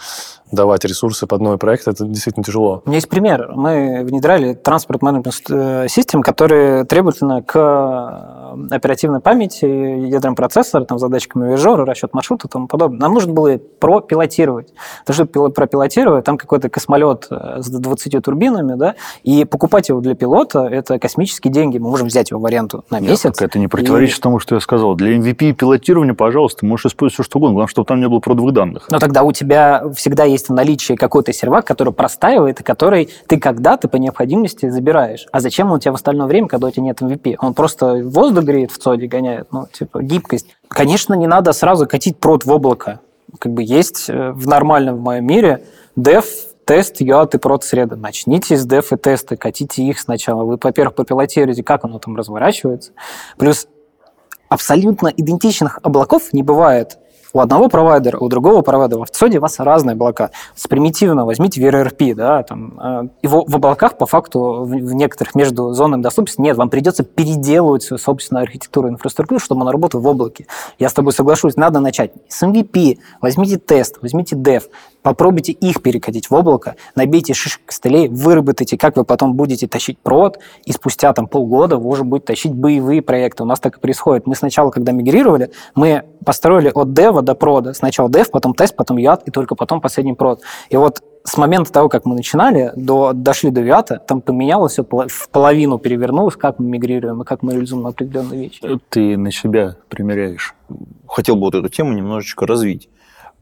[0.53, 2.83] давать ресурсы под новый проект, это действительно тяжело.
[2.85, 3.53] У меня есть пример.
[3.55, 8.36] Мы внедряли транспорт менеджмент систем, которые требовательно к э,
[8.71, 13.01] оперативной памяти, ядрам процессора, там, задатчикам вижора, расчет маршрута и тому подобное.
[13.01, 14.73] Нам нужно было пропилотировать.
[15.05, 20.01] То, что пил- пропилотировать, там какой-то космолет э, с 20 турбинами, да, и покупать его
[20.01, 21.79] для пилота– это космические деньги.
[21.79, 23.23] Мы можем взять его в аренду на Нет, месяц.
[23.23, 24.95] так это не противоречит тому, что я сказал.
[24.95, 27.55] Для MVP и пилотирования, пожалуйста, можешь использовать все, что угодно.
[27.55, 28.87] Главное, чтобы там не было продовых данных.
[28.89, 33.39] Но тогда у тебя всегда есть в наличии какой-то сервак, который простаивает, и который ты
[33.39, 35.27] когда-то по необходимости забираешь.
[35.33, 37.37] А зачем он у тебя в остальное время, когда у тебя нет MVP?
[37.41, 40.57] Он просто воздух греет в ЦОДе, гоняет, ну, типа, гибкость.
[40.69, 43.01] Конечно, не надо сразу катить прод в облако.
[43.39, 45.65] Как бы есть э, в нормальном в моем мире
[45.99, 46.25] dev,
[46.65, 47.97] тест, UAT и прод среды.
[47.97, 50.45] Начните с dev и теста, катите их сначала.
[50.45, 52.93] Вы, во-первых, попилотируете, как оно там разворачивается.
[53.37, 53.69] Плюс
[54.49, 56.99] абсолютно идентичных облаков не бывает
[57.37, 59.05] у одного провайдера, у другого провайдера.
[59.05, 60.31] В ЦОДе у вас разные облака.
[60.55, 65.35] С примитивно возьмите VRRP, да, там, э, его в облаках по факту в, в некоторых
[65.35, 70.01] между зонами доступности нет, вам придется переделывать свою собственную архитектуру и инфраструктуру, чтобы она работала
[70.01, 70.47] в облаке.
[70.79, 74.63] Я с тобой соглашусь, надо начать с MVP, возьмите тест, возьмите dev,
[75.07, 80.41] попробуйте их перекатить в облако, набейте шишек костылей, выработайте, как вы потом будете тащить прод,
[80.65, 83.45] и спустя там полгода вы уже будете тащить боевые проекты.
[83.45, 84.27] У нас так и происходит.
[84.27, 87.73] Мы сначала, когда мигрировали, мы построили от дева до прода.
[87.73, 90.43] Сначала дев, потом тест, потом UAT, и только потом последний прод.
[90.71, 94.83] И вот с момента того, как мы начинали, до, дошли до UAT, там поменялось все,
[94.83, 98.61] в половину перевернулось, как мы мигрируем и как мы реализуем определенные вещи.
[98.89, 100.57] Ты на себя примеряешь.
[101.07, 102.89] Хотел бы вот эту тему немножечко развить.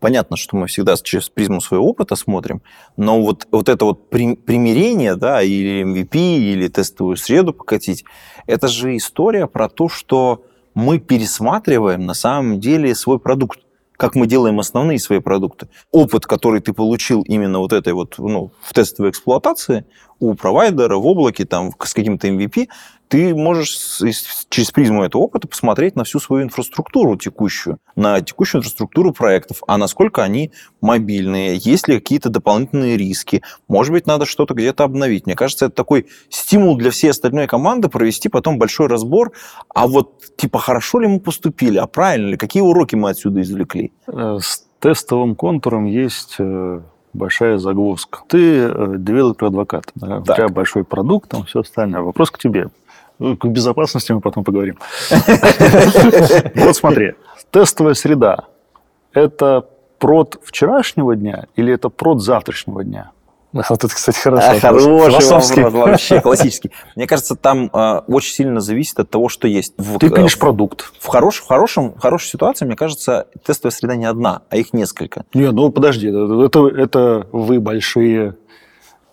[0.05, 2.61] Понятно, что мы всегда через призму своего опыта смотрим,
[2.99, 8.05] но вот, вот это вот при- примирение, да, или MVP, или тестовую среду покатить,
[8.47, 13.61] это же история про то, что мы пересматриваем на самом деле свой продукт
[13.97, 15.69] как мы делаем основные свои продукты.
[15.93, 19.87] Опыт, который ты получил именно вот этой вот, ну, в тестовой эксплуатации
[20.19, 22.67] у провайдера, в облаке, там, с каким-то MVP,
[23.09, 24.01] ты можешь
[24.49, 29.79] через призму этого опыта посмотреть на всю свою инфраструктуру текущую, на текущую инфраструктуру проектов, а
[29.79, 35.27] насколько они мобильные, есть ли какие-то дополнительные риски, может быть, надо что-то где-то обновить.
[35.27, 39.33] Мне кажется, это такой стимул для всей остальной команды провести потом большой разбор,
[39.69, 43.93] а вот типа хорошо ли мы поступили, а правильно ли, какие уроки мы отсюда извлекли.
[44.07, 46.81] Э, С тестовым контуром есть э,
[47.15, 48.21] большая загвоздка.
[48.29, 52.03] Ты э, developer advocate, да, у тебя большой продукт, там все остальное.
[52.03, 52.69] Вопрос к тебе.
[53.19, 54.79] Ну, К безопасности мы потом поговорим.
[56.55, 57.15] Вот смотри,
[57.51, 58.47] тестовая среда–
[59.13, 63.13] это прод вчерашнего дня или это прод завтрашнего дня?
[63.55, 64.51] Вот это, кстати, хорошо.
[64.51, 65.63] А, хороший Философский.
[65.63, 66.73] вопрос, вообще классический.
[66.97, 69.75] Мне кажется, там э, очень сильно зависит от того, что есть.
[69.79, 70.93] В, Ты э, пилишь продукт.
[70.99, 74.73] в, хорош, в, хорошем, в хорошей ситуации, мне кажется, тестовая среда не одна, а их
[74.73, 75.25] несколько.
[75.35, 78.37] Не, ну подожди, это, это вы большие,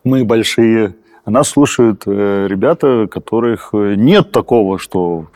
[0.04, 0.96] мы большие.
[1.26, 5.28] Нас слушают э, ребята, которых э, нет такого, что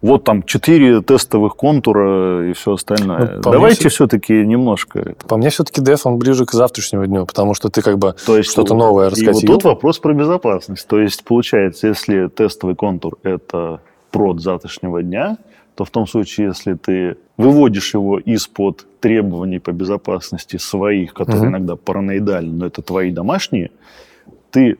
[0.00, 3.40] вот там четыре тестовых контура и все остальное.
[3.44, 5.14] Ну, Давайте все-таки немножко.
[5.26, 8.74] По мне все-таки деф, он ближе к завтрашнему дню, потому что ты как бы что-то
[8.74, 9.48] новое И вот раскатил.
[9.54, 10.86] тут вопрос про безопасность.
[10.86, 15.36] То есть получается, если тестовый контур это прод завтрашнего дня,
[15.74, 21.50] то в том случае, если ты выводишь его из-под требований по безопасности своих, которые Мгм.
[21.50, 23.70] иногда параноидальны, но это твои домашние,
[24.50, 24.76] ты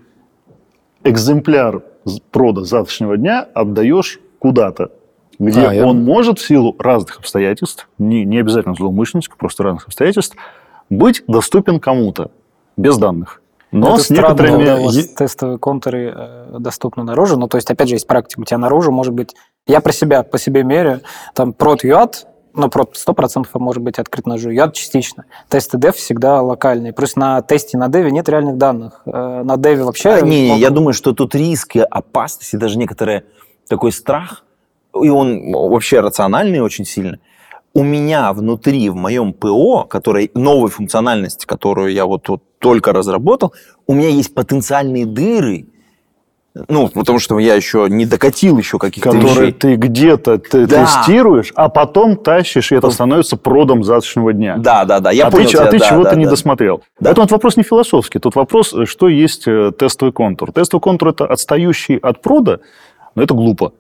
[1.05, 1.83] экземпляр
[2.31, 4.93] прода завтрашнего дня отдаешь куда-то,
[5.39, 9.87] где А, я- он может в силу разных обстоятельств, не, не обязательно злоумышленнических, просто разных
[9.87, 10.37] обстоятельств,
[10.91, 12.31] быть доступен кому-то
[12.77, 13.43] без данных.
[13.71, 14.57] Но это с странно, некоторыми...
[14.57, 17.39] когда у вас тестовые контуры э, доступны наружу.
[17.39, 18.41] Ну, то есть, опять же, есть практика.
[18.41, 19.35] У тебя наружу может быть...
[19.67, 21.03] Я про себя, по себе меряю.
[21.35, 22.25] Там прод UAT,
[22.59, 24.51] ну, прод 100% может быть открыт ножу.
[24.51, 25.25] UAT частично.
[25.49, 26.92] Тесты дев всегда локальные.
[26.92, 29.03] Плюс на тесте на деве нет реальных данных.
[29.07, 30.11] Э, На деве вообще...
[30.11, 33.23] А, не, могут- я думаю, что тут риск и опасность, и даже некоторый
[33.68, 34.44] такой страх,
[35.01, 37.18] и он вообще рациональный очень сильно.
[37.75, 43.53] У меня внутри, в моем ПО, которой новой функциональности, которую я вот, вот только разработал,
[43.87, 45.66] у меня есть потенциальные дыры,
[46.68, 49.53] ну, потому что я еще не докатил еще каких-то которые вещей.
[49.53, 50.85] ты где-то ты Да.
[50.85, 54.57] тестируешь, а потом тащишь, и это становится продом завтрашнего дня.
[54.59, 56.31] Да, да, да, я а понял ты, тебя, а ты да, чего-то да, не да.
[56.31, 56.83] досмотрел.
[57.01, 57.11] Да.
[57.11, 58.18] Это вот вопрос не философский.
[58.18, 60.53] Тут вопрос, э, что есть э, тестовый контур.
[60.53, 62.61] Тестовый контур– это отстающий от прода,
[63.14, 63.73] но это глупо.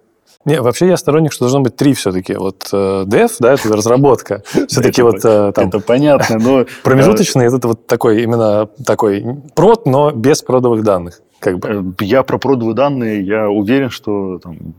[0.44, 2.34] Не, вообще я сторонник, что должно быть три все-таки.
[2.34, 4.42] Вот э, dev, да, это разработка.
[4.68, 6.64] Все-таки вот э, там Это понятно, но...
[6.84, 9.24] промежуточный, это вот такой именно такой
[9.54, 11.20] прод, но без продовых данных.
[11.40, 11.68] Как бы.
[11.68, 14.74] Э, Я про продовые данные, я уверен, что там,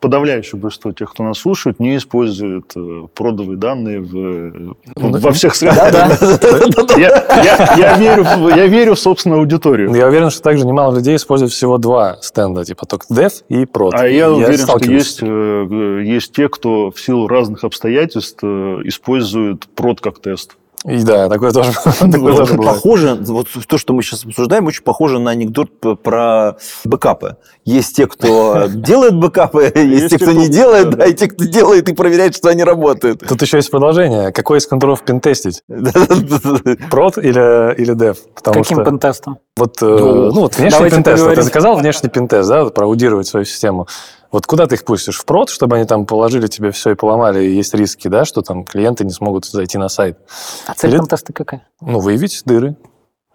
[0.00, 4.52] подавляющее большинство тех, кто нас слушает, не используют э, продовые данные в, э,
[4.96, 5.76] Ну, во всех сферах.
[6.96, 9.94] Я, верю, в- собственную аудиторию.
[9.94, 13.94] Я уверен, что также немало людей используют всего два стенда, типа только dev и прод.
[13.94, 20.00] А я уверен, что есть, э, есть те, кто в силу разных обстоятельств использует прод
[20.00, 20.56] как тест.
[20.84, 22.74] И да, такое тоже, Ну, такое тоже бывает.
[22.74, 25.70] похоже, вот то, что мы сейчас обсуждаем, очень похоже на анекдот
[26.02, 27.36] про бэкапы.
[27.64, 31.88] Есть те, кто делает бэкапы, есть те, кто не делает, да, и те, кто делает
[31.88, 33.22] и проверяет, что они работают.
[33.26, 34.32] Тут еще есть продолжение.
[34.32, 35.62] Какой из контуров пентестить?
[36.90, 38.16] Прод или, или dev?
[38.34, 39.38] Потому Каким что пентестом?
[39.56, 41.34] вот, э, ну, вот внешний пентест.
[41.34, 43.86] Ты заказал внешний пентест, да, проаудировать свою систему.
[44.32, 45.18] Вот куда ты их пустишь?
[45.18, 48.40] В прод, чтобы они там положили тебе все и поломали, и есть риски, да, что
[48.40, 50.18] там клиенты не смогут зайти на сайт.
[50.66, 51.68] А цель Или- пентеста какая?
[51.82, 52.76] Ну, выявить дыры.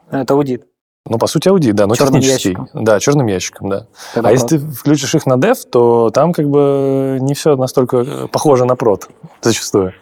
[0.09, 0.65] Это аудит.
[1.09, 2.49] Ну, по сути, аудит, да, но Чёрным технический.
[2.49, 2.69] ящиком.
[2.83, 3.87] Да, черным ящиком, да.
[4.13, 4.61] Когда а если прод.
[4.61, 8.75] ты включишь их на dev, то там как бы не все настолько э, похоже на
[8.75, 9.07] прод
[9.41, 9.93] зачастую.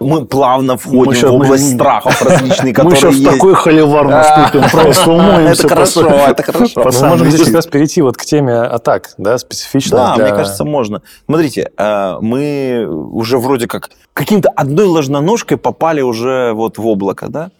[0.00, 3.30] Мы плавно Мы входим щас- в область мы- страхов различные, Мы которые сейчас в есть.
[3.32, 5.62] такой холивар наступим, просто умоемся.
[5.64, 6.82] Это хорошо, это хорошо.
[7.02, 11.02] Мы можем здесь раз перейти вот к теме атак, да, специфично Да, мне кажется, можно.
[11.26, 17.50] Смотрите, э, мы уже вроде как каким-то одной ложноножкой попали уже вот в облако, да?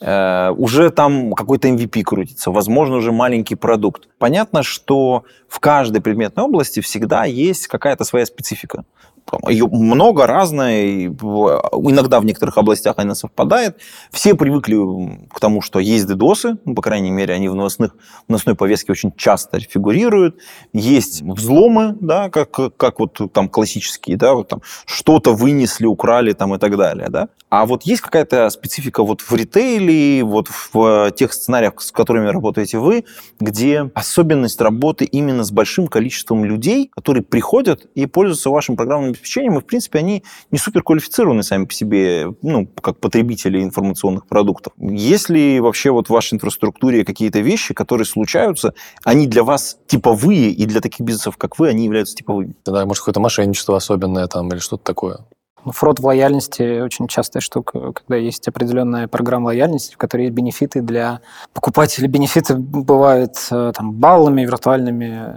[0.00, 4.08] Э, Уже там какой-то MVP крутится, возможно, уже маленький продукт.
[4.18, 8.84] Понятно, что в каждой предметной области всегда есть какая-то своя специфика.
[9.48, 13.78] Ее много, разная, и в- иногда в некоторых областях она совпадает.
[14.10, 14.76] Все привыкли
[15.32, 18.92] к тому, что есть ддосы, ну, по крайней мере, они в новостных, в новостной повестке
[18.92, 20.36] очень часто фигурируют.
[20.72, 26.54] Есть взломы, да, как, как вот там классические, да, вот там что-то вынесли, украли там
[26.54, 27.28] и так далее, да.
[27.48, 32.78] А вот есть какая-то специфика вот в ритейле, вот в тех сценариях, с которыми работаете
[32.78, 33.04] вы,
[33.40, 39.58] где особенность работы именно с большим количеством людей, которые приходят и пользуются вашим программным обеспечением,
[39.58, 44.72] и, в принципе, они не суперквалифицированы сами по себе, ну, как потребители информационных продуктов.
[44.78, 48.74] Есть ли вообще вот в вашей инфраструктуре какие-то вещи, которые случаются,
[49.04, 52.54] они для вас типовые, и для таких бизнесов, как вы, они являются типовыми?
[52.64, 55.18] Да, может, какое-то мошенничество особенное там или что-то такое.
[55.64, 60.34] Ну, Фрод в лояльности очень частая штука, когда есть определенная программа лояльности, в которой есть
[60.34, 61.20] бенефиты для
[61.52, 62.06] покупателей.
[62.06, 65.34] Бенефиты бывают э, там, баллами, виртуальными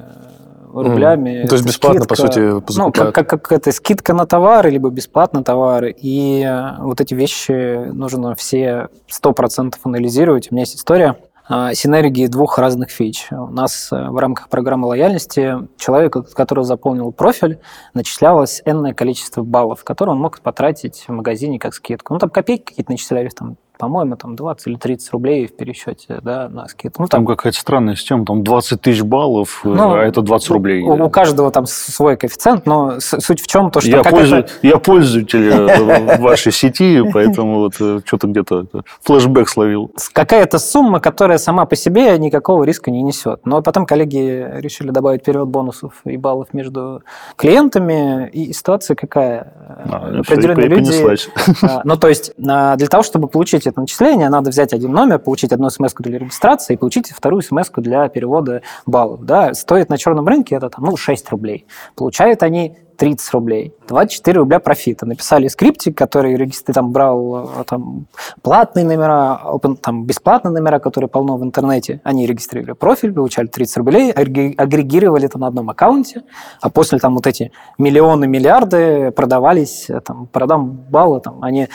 [0.73, 1.43] рублями.
[1.43, 1.47] Mm.
[1.47, 2.33] То есть бесплатно, по скидка.
[2.33, 5.95] сути, Ну, как, как, как это скидка на товары, либо бесплатно товары.
[5.97, 10.51] И э, вот эти вещи нужно все 100% анализировать.
[10.51, 11.15] У меня есть история
[11.51, 13.27] а, синергии двух разных фич.
[13.31, 17.57] У нас э, в рамках программы лояльности человеку, который заполнил профиль,
[17.95, 22.13] начислялось энное количество баллов, которые он мог потратить в магазине как скидку.
[22.13, 26.49] Ну, там копейки какие-то начислялись, там, по-моему, там 20 или 30 рублей в пересчете да,
[26.49, 27.01] на скидку.
[27.01, 30.83] Ну, Там какая-то странная система, там 20 тысяч баллов, э, Ну, а это 20 рублей.
[30.83, 34.77] У, у каждого там свой коэффициент, но суть в чем то, что я, пользу- я
[34.79, 39.89] пользователь э, вашей сети, поэтому вот э, что-то где-то это, флешбэк словил.
[40.11, 43.45] какая-то сумма, которая сама по себе никакого риска не несет.
[43.45, 47.01] Но потом коллеги решили добавить перевод бонусов и баллов между
[47.37, 49.53] клиентами, и ситуация какая?
[49.89, 51.17] А, Определенные люди...
[51.61, 55.19] а, Ну, то есть, а, для того, чтобы получить это начисление, надо взять один номер,
[55.19, 59.23] получить одну смс для регистрации и получить вторую смс для перевода баллов.
[59.23, 59.53] Да?
[59.53, 61.65] Стоит на черном рынке это там, ну, 6 рублей.
[61.95, 63.73] Получают они 30 рублей.
[63.87, 65.05] 24 рубля профита.
[65.05, 68.07] Написали скриптик, который регистр там брал э, там,
[68.41, 72.01] платные номера, open- там, бесплатные номера, которые полно в интернете.
[72.03, 76.23] Они регистрировали профиль, получали 30 рублей, агре- агрегировали это на одном аккаунте,
[76.61, 81.69] а после там вот эти миллионы, миллиарды продавались, э, там, продам баллы, там, они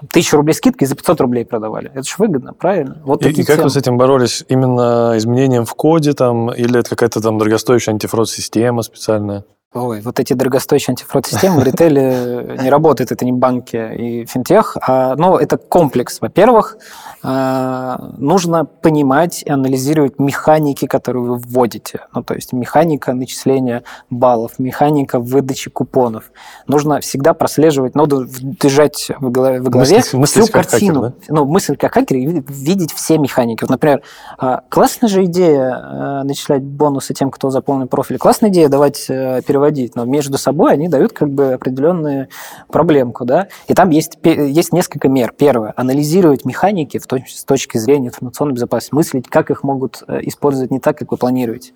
[0.00, 1.90] там, тысячу рублей скидки за 500 рублей продавали.
[1.90, 3.00] Это же выгодно, правильно?
[3.04, 3.64] Вот И, и как темы.
[3.64, 4.44] вы с этим боролись?
[4.48, 9.44] Именно изменением в коде там, или это какая-то там дорогостоящая антифрод-система специальная?
[9.74, 14.78] Ой, вот эти дорогостоящие антифрод-системы в ритейле не работают, это не банки и финтех.
[14.80, 16.22] А, ну, это комплекс.
[16.22, 16.78] Во-первых,
[17.22, 22.00] а, нужно понимать и анализировать механики, которые вы вводите.
[22.14, 26.32] Ну, то есть механика начисления баллов, механика выдачи купонов.
[26.66, 31.00] Нужно всегда прослеживать, надо держать в голове, в голове Мыслить- мыслить всю хакер, картину.
[31.02, 31.12] да?
[31.28, 33.64] Ну, мысль как хакер, и ви- видеть все механики.
[33.64, 34.00] Вот, например,
[34.38, 38.16] а, классная же идея э, начислять бонусы тем, кто заполнил профиль.
[38.16, 42.28] Классная идея давать э, переводить, но между собой они дают как бы определенную
[42.68, 43.48] проблемку, да.
[43.66, 45.32] И там есть, есть несколько мер.
[45.36, 50.20] Первое, анализировать механики в точ- с точки зрения информационной безопасности, мыслить, как их могут э,
[50.22, 51.72] использовать не так, как вы планируете.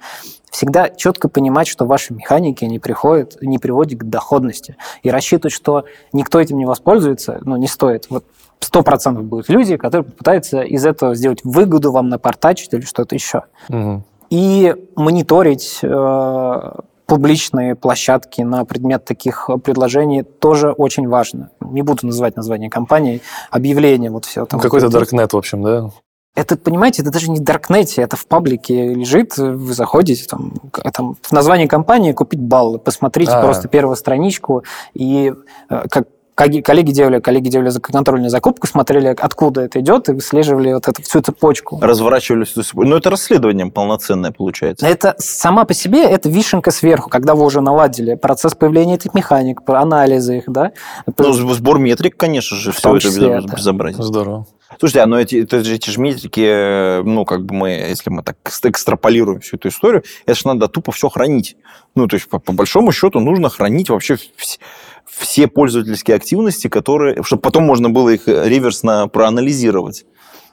[0.51, 4.77] Всегда четко понимать, что ваши механики не приходят, не приводят к доходности.
[5.03, 8.07] И рассчитывать, что никто этим не воспользуется, ну, не стоит.
[8.11, 8.25] Вот
[8.61, 13.43] сто процентов будут люди, которые попытаются из этого сделать выгоду вам напортачить или что-то еще.
[13.69, 14.05] Мгм.
[14.31, 16.73] И мониторить э,
[17.07, 21.51] публичные площадки на предмет таких предложений тоже очень важно.
[21.61, 24.47] Не буду называть название компании, объявления, вот все.
[24.51, 25.91] Ну, Какой-то даркнет, в общем, да?
[26.35, 30.55] Это, понимаете, это даже не Даркнете, это в паблике лежит, вы заходите, там,
[30.95, 33.43] там в названии компании купить баллы, посмотрите А.
[33.43, 35.35] просто первую страничку, и
[35.69, 40.73] э, как коллеги делали, коллеги делали за- контрольную закупку, смотрели, откуда это идет, и выслеживали
[40.73, 41.79] вот эту всю цепочку.
[41.81, 42.49] Разворачивались.
[42.49, 42.85] всю цепочку.
[42.85, 44.87] Но это расследование полноценное получается.
[44.87, 49.61] Это сама по себе это вишенка сверху, когда вы уже наладили процесс появления этих механик,
[49.67, 50.73] анализа их, да.
[51.19, 54.03] Ну, сбор метрик, конечно же, В все это безобразие.
[54.03, 54.47] Здорово.
[54.79, 58.09] Слушайте, а ну эти, это же, эти же метрики, э, ну, как бы мы, если
[58.09, 61.57] мы так экс- экстраполируем всю эту историю, это же надо тупо все хранить.
[61.95, 64.59] Ну, то есть, по, по большому счету, нужно хранить вообще вс-
[65.07, 70.05] все пользовательские активности, которые, чтобы потом можно было их э, реверсно проанализировать.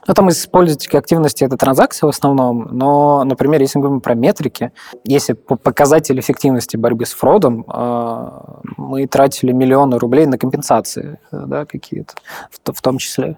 [0.06, 4.14] Ну, там из пользовательской активности это транзакции в основном, но, например, если мы говорим про
[4.14, 4.72] метрики,
[5.04, 8.28] если по показатель эффективности борьбы с фродом, э,
[8.76, 12.14] мы тратили миллионы рублей на компенсации э, да, какие-то,
[12.50, 13.36] в, то- в том числе.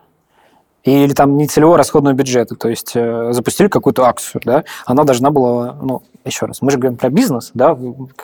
[0.84, 5.76] Или там нецелевого расходного бюджета, то есть э, запустили какую-то акцию, да, она должна была,
[5.80, 7.76] ну, еще раз, мы же говорим про бизнес, да,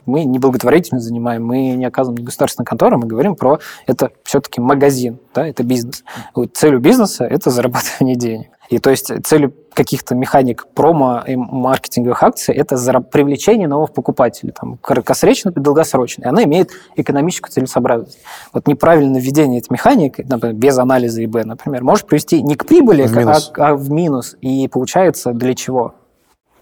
[0.07, 5.18] мы не благотворительность занимаем, мы не оказываем государственной конторы, мы говорим про, это все-таки магазин,
[5.35, 6.03] да, это бизнес.
[6.35, 8.49] Вот целью бизнеса– это зарабатывание денег.
[8.68, 14.76] И то есть целью каких-то механик промо и маркетинговых акций это привлечение новых покупателей, там,
[14.78, 16.24] краткосрочно и долгосрочно.
[16.24, 18.18] И она имеет экономическую целесообразность.
[18.52, 23.07] Вот неправильное введение этих механик, например, без анализа ИБ, например, может привести не к прибыли,
[23.07, 23.68] В а-.
[23.70, 24.37] А, в минус.
[24.40, 25.94] И получается для чего?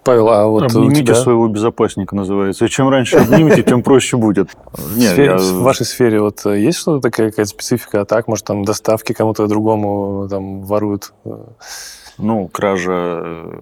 [0.07, 2.65] Павел, а вот у Обнимите тебя своего безопасника, называется.
[2.65, 4.51] И чем раньше обнимете, тем проще будет.
[4.73, 8.29] в, Не, сфере- я- в вашей сфере вот э, есть что-то такая какая-то специфика атак?
[8.29, 11.13] Может, там доставки кому-то другому там воруют?
[11.25, 11.31] э,
[12.19, 12.93] Ну, кража
[13.23, 13.59] э,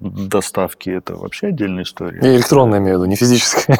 [0.00, 2.20] доставки– это вообще отдельная история.
[2.22, 3.76] Я электронная имею в виду, не физическая.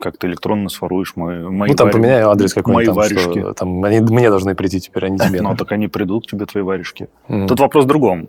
[0.00, 3.40] как ты электронно своруешь мои, мои Ну, там вари- поменяй адрес мои какой-нибудь, там, варежки.
[3.40, 5.40] что там они мне должны прийти теперь, а не тебе.
[5.40, 7.08] Ну, так они придут к тебе, твои варежки.
[7.28, 8.28] Тут вопрос в другом.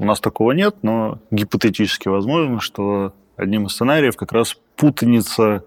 [0.00, 5.62] У нас такого нет, но гипотетически возможно, что одним из сценариев как раз путаница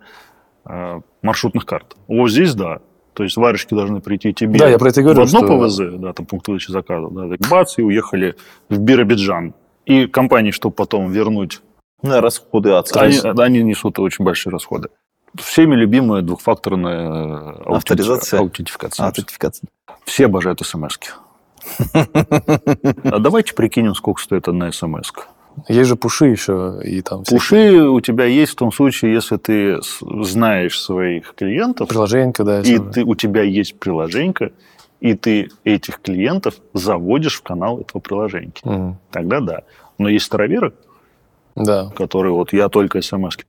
[0.66, 1.96] а, маршрутных карт.
[2.08, 2.80] Вот здесь да.
[3.14, 6.00] То есть варежки должны прийти тебе Да, я про это говорю, в одно что- ПВЗ,
[6.02, 8.36] да, там пункт выдачи заказа, да, так бац, и уехали
[8.70, 9.54] в Биробиджан.
[9.86, 11.62] И компании, чтобы потом вернуть,
[12.02, 13.04] Ну, расходы адские.
[13.04, 14.90] они, они несут очень большие расходы.
[15.36, 18.40] Всеми любимая двухфакторная э, аутенти- Авторизация.
[18.40, 19.06] аутентификация.
[19.06, 19.68] Аутентификация.
[20.06, 20.98] Все обожают смс
[23.04, 25.24] А давайте прикинем, сколько стоит одна смс -ка.
[25.68, 29.38] Есть же пуши еще, и там всякие Пуши у тебя есть в том случае, если
[29.38, 32.62] ты знаешь своих клиентов, приложенька, да.
[32.62, 34.52] и ты, у тебя есть приложенька,
[35.00, 38.62] и ты этих клиентов заводишь в канал этого приложеньки.
[38.64, 38.98] Мгм.
[39.12, 39.62] Тогда да.
[39.98, 40.74] Но есть староверы,
[41.56, 43.44] Да, которые вот я только смс -ки.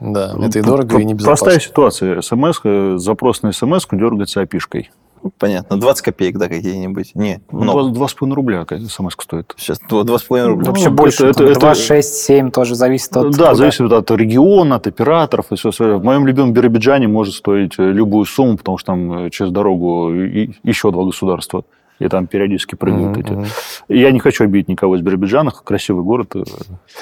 [0.00, 0.34] да.
[0.36, 1.46] Ну, Это и дорого, и небезопасно.
[1.46, 2.20] Простая ситуация.
[2.20, 2.60] смс
[3.02, 4.90] запрос на смс дергается опишкой.
[5.38, 5.76] Понятно.
[5.78, 7.14] 20 копеек, да, какие-нибудь?
[7.14, 7.82] Не, много.
[7.84, 9.54] Два, два с половиной рубля смс стоит.
[9.56, 10.64] Сейчас 2,5 рубля.
[10.66, 11.26] Ну, Вообще больше.
[11.26, 13.24] это- это- 2, 6, 7 тоже зависит от...
[13.30, 13.54] да, куда.
[13.54, 15.98] зависит от региона, от операторов и все остальное.
[15.98, 20.12] В моем любимом Биробиджане может стоить э, любую сумму, потому что там э, через дорогу
[20.14, 21.64] и- еще два государства.
[21.98, 23.48] И там периодически прыгают Мгм, эти.
[23.88, 25.52] Я не хочу обидеть никого из Биробиджана.
[25.52, 26.34] Красивый город.
[26.34, 26.42] э,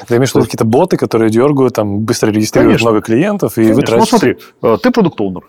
[0.09, 2.91] Ты имеешь в виду какие-то боты, которые дергают, там быстро регистрируют Конечно.
[2.91, 3.75] много клиентов, и Конечно.
[3.77, 4.11] вы Ну, тратите...
[4.11, 5.43] смотри, э, ты продукт-оунер.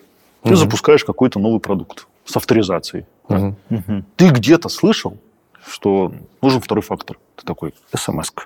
[0.43, 0.55] Ты Мгм.
[0.57, 3.05] запускаешь какой-то новый продукт с авторизацией.
[3.29, 3.55] Мгм.
[3.69, 4.05] Мгм.
[4.15, 5.17] Ты где-то слышал,
[5.65, 6.11] что
[6.41, 7.17] нужен второй фактор.
[7.35, 8.43] Ты такой, смс -ка.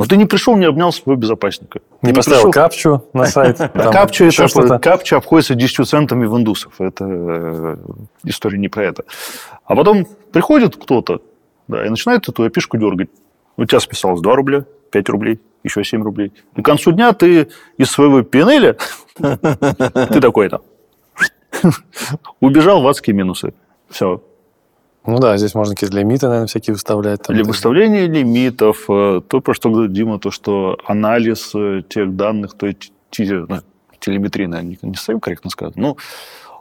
[0.00, 1.80] Но ты не пришел, не обнял своего безопасника.
[2.00, 3.58] Ты Не поставил пришел- капчу на сайт.
[3.58, 6.72] там Капча, это, капча обходится 10 центами в индусов.
[6.80, 7.76] Это э,
[8.24, 9.04] история не про это.
[9.64, 11.20] А потом приходит кто-то
[11.68, 13.10] да, и начинает эту опишку дергать.
[13.58, 16.32] У тебя списалось 2 рубля, 5 рублей, еще 7 рублей.
[16.56, 18.78] И к концу дня ты из своего пинеля,
[19.18, 20.62] ты такой там,
[22.40, 23.54] убежал в адские минусы.
[23.88, 24.22] Все.
[25.06, 27.22] Ну да, здесь можно какие-то лимиты, наверное, всякие выставлять.
[27.22, 32.14] там, Для выставления лимитов, э, то, про что говорит Дима, то, что анализ э, тех
[32.16, 33.58] данных, то есть ну,
[33.98, 35.96] телеметрия, наверное, не- совсем корректно сказать, но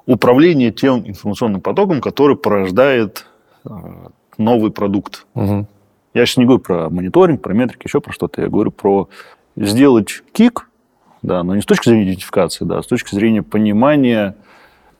[0.05, 3.25] управление тем информационным потоком, который порождает
[3.65, 3.69] э,
[4.37, 5.27] новый продукт.
[5.33, 5.67] Мгм.
[6.13, 8.41] Я сейчас не говорю про мониторинг, про метрики, еще про что-то.
[8.41, 9.09] Я говорю про
[9.55, 10.69] сделать кик,
[11.21, 14.35] да, но не с точки зрения идентификации, да, а с точки зрения понимания,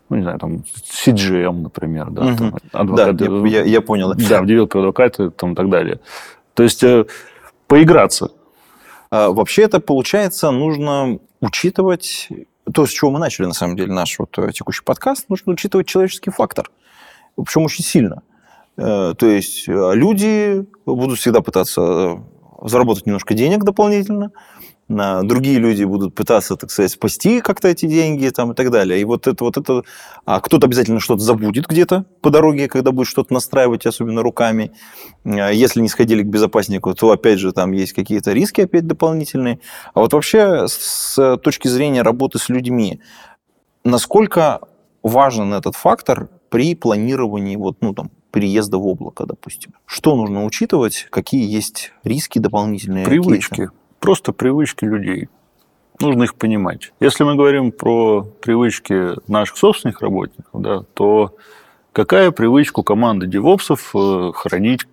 [0.10, 0.64] ну, не знаю, там,
[1.06, 2.52] CGM, например, да, Мгм.
[2.72, 4.14] там, Да, адвокат- я, я- я понял.
[4.16, 6.00] да, в девелопер адвокаты там и так далее.
[6.54, 7.06] То есть э,
[7.68, 8.32] поиграться.
[9.12, 12.30] А, Вообще это, получается, нужно учитывать,
[12.74, 15.88] то, с чего мы начали, на самом деле, наш вот э, текущий подкаст, нужно учитывать
[15.88, 16.70] человеческий фактор.
[17.36, 18.22] Причем очень сильно.
[18.78, 22.22] Э, То есть э, люди будут всегда пытаться
[22.62, 24.32] заработать немножко денег дополнительно,
[24.90, 29.00] другие люди будут пытаться, так сказать, спасти как-то эти деньги там, и так далее.
[29.00, 29.84] И вот это вот это...
[30.26, 34.72] А кто-то обязательно что-то забудет где-то по дороге, когда будет что-то настраивать, особенно руками.
[35.24, 39.60] А Если не сходили к безопаснику, то, опять же, там есть какие-то риски опять дополнительные.
[39.94, 43.00] А вот вообще с точки зрения работы с людьми,
[43.84, 44.60] насколько
[45.04, 49.74] важен этот фактор при планировании вот, ну, там, переезда в облако, допустим?
[49.86, 51.08] Что нужно учитывать?
[51.12, 53.06] Какие есть риски дополнительные?
[53.06, 53.50] Привычки.
[53.50, 53.74] какие-то?
[54.00, 55.30] Просто привычки людей.
[56.00, 56.94] Нужно их понимать.
[57.00, 61.36] Если мы говорим про привычки наших собственных работников, да, то
[61.92, 64.88] какая привычка команды девопсов э, хранить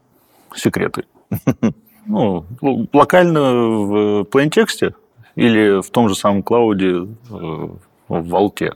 [0.54, 1.04] секреты?
[2.08, 2.46] Ну,
[2.92, 4.94] локально в плейнтексте
[5.34, 7.78] или в том же самом клауде э, в
[8.08, 8.74] Волте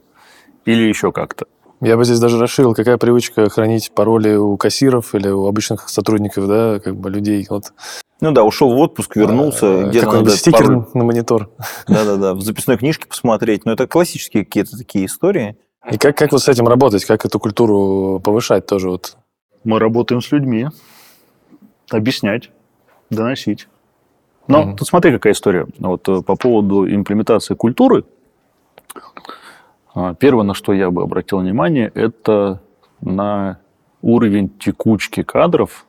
[0.65, 1.47] или еще как-то.
[1.81, 6.47] Я бы здесь даже расширил, какая привычка хранить пароли у кассиров или у обычных сотрудников,
[6.47, 7.47] да, как бы людей.
[7.49, 7.73] Вот,
[8.21, 11.51] Ну да, ушел в отпуск, вернулся, где-то какой-нибудь надо стикер пароль- на монитор.
[11.89, 13.65] Да-да-да, в записной книжке посмотреть.
[13.65, 15.57] Но это классические какие-то такие истории.
[15.91, 19.17] И как, как вот с этим работать, как эту культуру повышать тоже вот?
[19.65, 20.69] Мы работаем с людьми,
[21.91, 22.51] объяснять,
[23.09, 23.69] доносить.
[24.49, 24.77] Но Мгм.
[24.77, 25.67] тут смотри, какая история.
[25.79, 28.05] Вот э, по поводу имплементации культуры.
[30.01, 32.61] А, Первое, на что я бы обратил внимание, это
[33.01, 33.59] на
[34.03, 35.87] уровень текучки кадров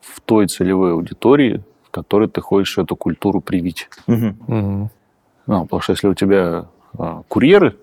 [0.00, 3.88] в той целевой аудитории, в которой ты хочешь эту культуру привить.
[4.06, 4.36] Мгм.
[4.46, 4.90] Мгм.
[5.46, 6.66] Ну, потому что если у тебя
[6.98, 7.76] а, курьеры,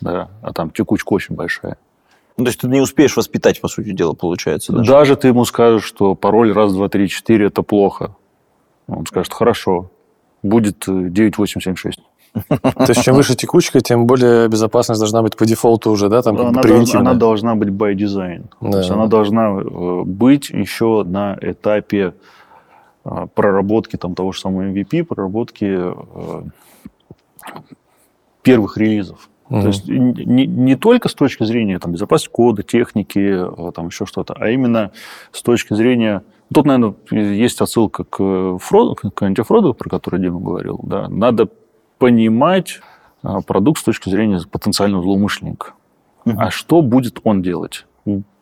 [0.00, 1.78] да, а там текучка очень большая,
[2.36, 4.72] Ну, то есть ты не успеешь воспитать, по сути дела, получается.
[4.72, 4.90] Даже.
[4.90, 8.14] Даже ты ему скажешь, что пароль раз, два, три, четыре– это плохо.
[8.86, 9.90] Он скажет, хорошо,
[10.42, 12.00] будет э, 9876.
[12.32, 16.38] То есть чем выше текучка, тем более безопасность должна быть по дефолту уже, да, там
[16.38, 18.44] Она, должна, она должна быть by design.
[18.60, 18.78] То Да.
[18.78, 22.14] есть она должна э, быть еще на этапе
[23.04, 26.42] а, проработки там, того же самого MVP, проработки э,
[28.42, 29.28] первых релизов.
[29.48, 29.60] Мгм.
[29.60, 34.06] То есть не, не только с точки зрения там, безопасности кода, техники, э, там еще
[34.06, 34.92] что-то, а именно
[35.32, 36.22] с точки зрения...
[36.54, 40.80] Тут, наверное, есть отсылка к, фроду, к антифроду, про который Дима говорил.
[40.82, 41.08] Да.
[41.08, 41.48] Надо
[42.06, 42.80] понимать
[43.22, 45.74] а, продукт с точки зрения потенциального злоумышленника.
[46.24, 46.40] Мгм.
[46.40, 47.86] А что будет он делать?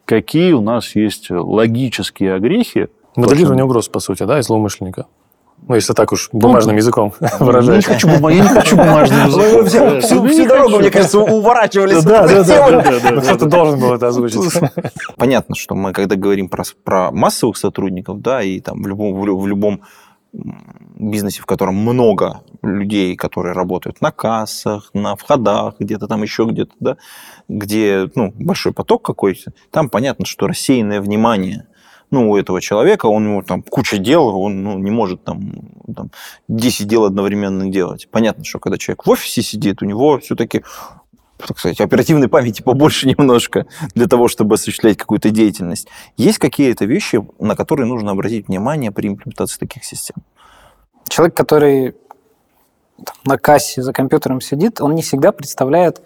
[0.07, 2.89] Какие у нас есть логические огрехи?
[3.17, 5.07] Моделирование угроз, по сути, да, и злоумышленника.
[5.69, 7.85] Ну, если так уж бумажным языком Я не выражать.
[7.85, 9.53] хочу, бума- я не хочу бумажный язык.
[9.53, 12.03] Вы всю, всю- всю дорогу, мне кажется, уворачивались.
[12.03, 12.71] Да, от да, этой темы.
[12.71, 13.23] да, да, да, Ну, да.
[13.27, 14.41] Кто-то должен был это озвучить.
[15.19, 19.27] Понятно, что мы, когда говорим про, про массовых сотрудников, да, и там в любом, в
[19.27, 19.83] лю- в любом
[20.33, 26.73] бизнесе, в котором много людей, которые работают на кассах, на входах, где-то там еще где-то,
[26.81, 26.97] да,
[27.49, 31.67] где ну, большой поток какой-то, там понятно, что рассеянное внимание
[32.11, 35.53] ну, у этого человека, он ему там куча дел, он ну, не может там,
[35.95, 36.11] там
[36.49, 38.09] 10 дел одновременно делать.
[38.11, 40.65] Понятно, что когда человек в офисе сидит, у него все-таки
[41.47, 45.89] так сказать, оперативной памяти побольше немножко для того, чтобы осуществлять какую-то деятельность.
[46.17, 50.17] Есть какие-то вещи, на которые нужно обратить внимание при имплементации таких систем?
[51.09, 51.95] Человек, который
[53.05, 56.03] там, на кассе за компьютером сидит, он не всегда представляет,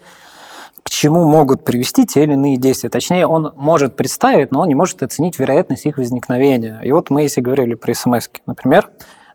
[0.83, 2.89] к чему могут привести те или иные действия.
[2.89, 6.79] Точнее, он может представить, но он не может оценить вероятность их возникновения.
[6.83, 8.91] И вот мы, если говорили про смс например,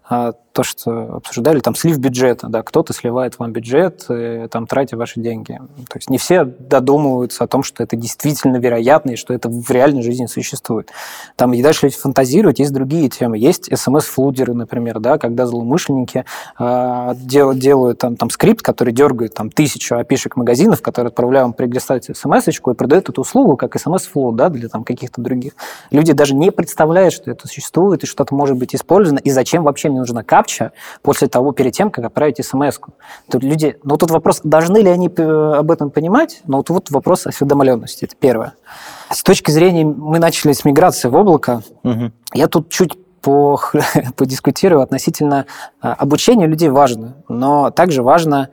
[0.09, 4.95] а, то, что обсуждали, там слив бюджета, да, кто-то сливает вам бюджет, э, там, тратя
[4.99, 5.59] ваши деньги.
[5.89, 9.71] То есть не все додумываются о том, что это действительно вероятно и что это в
[9.71, 10.91] реальной жизни существует.
[11.37, 13.39] Там и дальше фантазировать, есть другие темы.
[13.39, 16.27] Есть смс-флудеры, например, да, когда злоумышленники
[16.59, 21.45] э, дел, делают там, там скрипт, который дергает там тысячу API шек магазинов, которые отправляют
[21.47, 25.55] вам прилистать смс и продают эту услугу как смс-флуд, да, для там каких-то других.
[25.91, 29.89] Люди даже не представляют, что это существует и что-то может быть использовано, и зачем вообще
[29.89, 30.50] мне нужна капча
[31.03, 32.93] после того, перед тем, как отправить смс-ку.
[33.31, 36.91] Тут люди, ну тут вопрос, должны ли они э, об этом понимать, но вот, вот
[36.91, 38.55] вопрос осведомленности, это первое.
[39.11, 42.13] С точки зрения, мы начали с миграции в облако, Мгм.
[42.33, 43.61] я тут чуть по,
[44.17, 45.47] подискутирую относительно
[45.81, 48.49] а, обучения людей важно, но также важно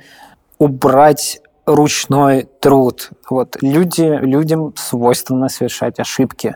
[0.57, 3.09] убрать ручной труд.
[3.29, 6.55] Вот люди, людям свойственно совершать ошибки.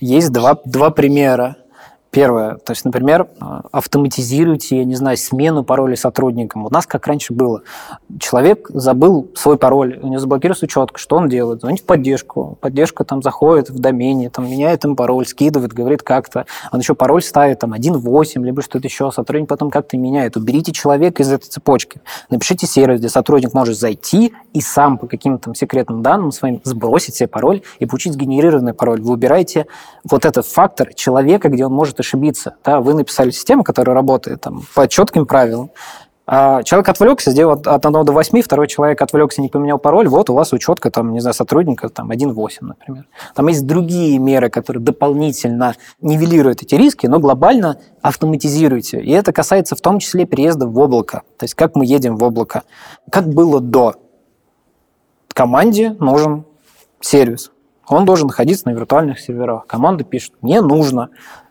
[0.00, 1.56] Есть два, два примера.
[2.10, 6.66] Первое, то есть, например, а, автоматизируйте, я не знаю, смену пароля сотрудникам.
[6.66, 7.62] У нас как раньше было.
[8.18, 10.98] Человек забыл свой пароль, у него заблокируется учетка.
[10.98, 11.60] Что он делает?
[11.60, 12.58] Звонит в поддержку.
[12.60, 16.46] Поддержка там заходит в домене, там меняет им пароль, скидывает, говорит как-то.
[16.72, 19.12] Он еще пароль ставит там 1.8, либо что-то еще.
[19.12, 20.36] Сотрудник потом как-то меняет.
[20.36, 22.00] Уберите человека из этой цепочки.
[22.28, 27.14] Напишите сервис, где сотрудник может зайти и сам по каким-то там секретным данным своим сбросить
[27.14, 29.00] себе пароль и получить сгенерированный пароль.
[29.00, 29.66] Вы убираете
[30.02, 32.56] вот этот фактор человека, где он может ошибиться.
[32.64, 35.70] Да, вы написали систему, которая работает там, по четким правилам.
[36.32, 40.06] А человек отвлекся, сделал от, от 1 до 8, второй человек отвлекся, не поменял пароль,
[40.06, 43.08] вот у вас учетка, там, не знаю, сотрудника, там, 1.8, например.
[43.34, 49.00] Там есть другие меры, которые дополнительно нивелируют эти риски, но глобально автоматизируйте.
[49.00, 51.22] И это касается в том числе переезда в облако.
[51.36, 52.62] То есть как мы едем в облако.
[53.10, 53.96] Как было до.
[55.34, 56.44] Команде нужен
[57.00, 57.50] сервис.
[57.88, 59.66] Он должен находиться на виртуальных серверах.
[59.66, 61.10] Команда пишет, мне нужно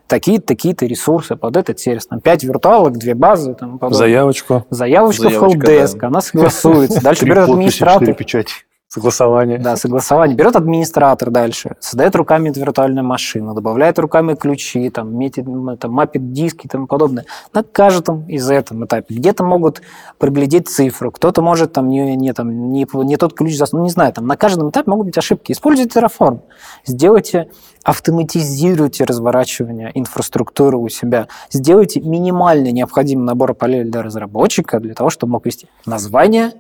[0.10, 2.08] такие-то, такие-то ресурсы под этот сервис.
[2.08, 3.54] Там 5 виртуалок, 2 базы.
[3.54, 3.80] Там.
[3.94, 6.08] Заявочку, Заявочка, в Заявочка, helpdesk, да.
[6.08, 7.02] она согласуется.
[7.04, 8.14] Дальше берет администратор.
[8.14, 8.52] печати.
[8.90, 9.60] Согласование.
[9.60, 10.36] Да, согласование.
[10.36, 15.46] Берет администратор дальше, создает руками виртуальную машину, добавляет руками ключи, там, метит,
[15.80, 17.26] там, мапит диски и тому подобное.
[17.54, 19.14] На каждом из этом этапе.
[19.16, 19.84] Где-то могут
[20.18, 23.92] проглядеть цифру, кто-то может там не, не, там, не, не тот ключ засунуть, ну, не
[23.92, 25.52] знаю, там на каждом этапе могут быть ошибки.
[25.52, 26.40] Используйте Terraform.
[26.84, 27.52] Сделайте,
[27.84, 31.28] автоматизируйте разворачивание инфраструктуры у себя.
[31.52, 36.54] Сделайте минимально необходимый набор полей для разработчика, для того, чтобы мог вести название,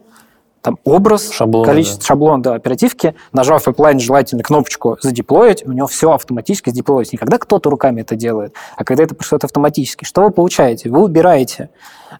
[0.61, 5.87] там образ, Шаблоны, количество шаблон да, оперативки, нажав в pipeline желательно кнопочку «задеплоить», у него
[5.87, 7.15] все автоматически задеплоится.
[7.15, 10.03] Не когда кто-то руками это делает, а когда это происходит автоматически.
[10.05, 10.89] Что вы получаете?
[10.89, 11.69] Вы убираете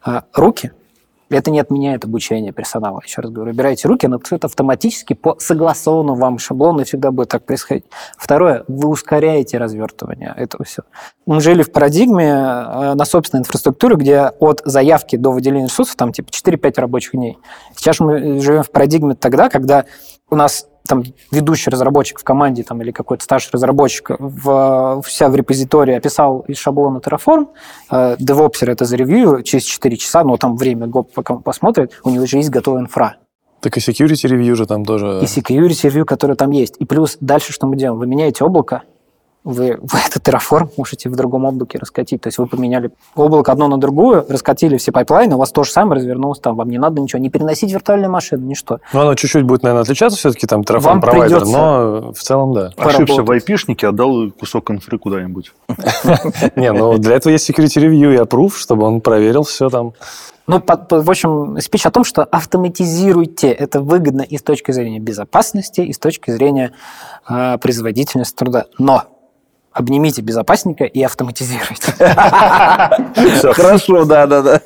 [0.04, 0.72] а, руки,
[1.30, 3.52] это не отменяет обучение персонала, еще раз говорю.
[3.52, 7.86] Убираете руки, оно происходит автоматически по согласованному вам шаблону, всегда будет так происходить.
[8.18, 10.86] Второе, вы ускоряете развертывание этого всего.
[11.26, 16.12] Мы жили в парадигме э, на собственной инфраструктуре, где от заявки до выделения ресурсов там
[16.12, 17.38] типа 4-5 рабочих дней.
[17.76, 19.86] Сейчас мы живем в парадигме тогда, когда
[20.30, 25.36] у нас там ведущий разработчик в команде там, или какой-то старший разработчик в, вся в
[25.36, 27.48] репозитории описал из шаблона Terraform,
[27.92, 32.10] э, девопсер это заревьюил через 4 часа, но там временной gap пока он посмотрит, у
[32.10, 33.18] него уже есть готовая инфра.
[33.62, 35.20] Так и security review же там тоже...
[35.22, 36.76] И security review, который там есть.
[36.80, 38.00] И плюс дальше что мы делаем?
[38.00, 38.84] Вы меняете облако,
[39.50, 42.22] вы, вы этот Terraform можете в другом облаке раскатить.
[42.22, 45.72] То есть вы поменяли облако одно на другое, раскатили все пайплайны, у вас то же
[45.72, 46.56] самое развернулось там.
[46.56, 48.80] Вам не надо ничего, не переносить виртуальную машину, ничто.
[48.94, 52.54] Ну, оно чуть-чуть будет, наверное, отличаться все-таки, там, Вам Terraform провайдер, придется- но в целом,
[52.54, 52.72] да.
[52.78, 53.44] Ошибся в поработать.
[53.44, 55.52] айпишнике, отдал кусок инфры куда-нибудь.
[56.56, 59.94] Не, ну, для этого есть security review и approve, чтобы он проверил все там.
[60.48, 63.52] Ну, в общем, спич о том, что автоматизируйте.
[63.52, 66.72] Это выгодно и с точки зрения безопасности, и с точки зрения
[67.30, 68.66] э, производительности труда.
[68.80, 69.04] Но
[69.80, 71.94] обнимите безопасника и автоматизируйте.
[73.54, 74.62] Хорошо, да-да-да.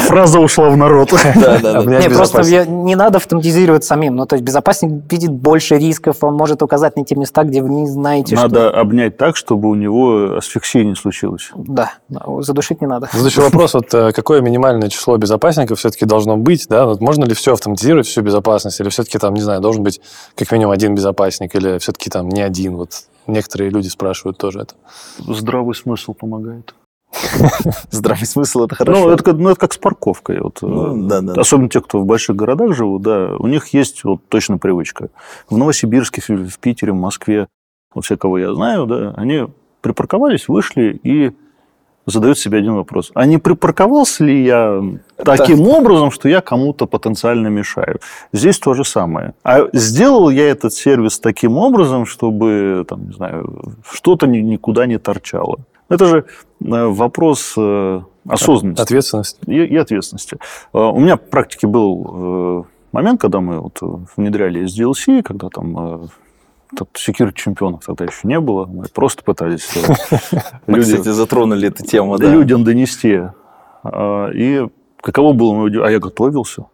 [0.00, 1.12] Фраза ушла в народ.
[1.12, 4.16] Не, просто не надо автоматизировать самим.
[4.16, 7.68] Ну, то есть безопасник видит больше рисков, он может указать на те места, где вы
[7.68, 8.48] не знаете, что...
[8.48, 11.50] Надо обнять так, чтобы у него асфиксия не случилось.
[11.54, 13.08] Да, да, задушить не надо.
[13.12, 16.86] Следующий вопрос, вот э, какое минимальное число безопасников все-таки должно быть, да?
[16.86, 20.00] Вот можно ли все автоматизировать, всю безопасность, или все-таки там, не знаю, должен быть
[20.34, 22.92] как минимум один безопасник, или все-таки там не один, вот
[23.26, 24.74] некоторые люди спрашивают тоже это.
[25.18, 26.74] Здравый смысл помогает.
[27.90, 29.00] Здравый смысл, это хорошо.
[29.06, 30.40] Ну, это, как- ну, это как с парковкой.
[30.40, 31.40] Вот, э, Ну, да-да.
[31.40, 35.08] Особенно те, кто в больших городах живут, да, у них есть вот точно привычка.
[35.48, 37.48] В Новосибирске, в Питере, в Москве,
[37.94, 39.46] вот все, кого я знаю, да, они
[39.80, 41.32] припарковались, вышли и
[42.06, 43.10] задают себе один вопрос.
[43.14, 44.82] А не припарковался ли я
[45.16, 47.98] таким образом, что я кому-то потенциально мешаю?
[48.32, 49.34] Здесь то же самое.
[49.42, 54.98] А сделал я этот сервис таким образом, чтобы, там, не знаю, что-то ни- никуда не
[54.98, 55.58] торчало?
[55.88, 56.24] Это же э,
[56.86, 59.38] вопрос э, осознанности Ответственность.
[59.46, 60.38] и, и ответственности.
[60.72, 63.78] Э, У меня в практике был момент, когда мы вот
[64.16, 66.08] внедряли SDLC, когда там
[66.76, 69.68] тут security чемпионов тогда еще не было, мы просто пытались
[70.66, 72.30] Мы, кстати, затронули эту тему, да.
[72.30, 73.22] людям донести.
[73.84, 74.66] А, И
[75.00, 76.64] каково было мое А я готовился.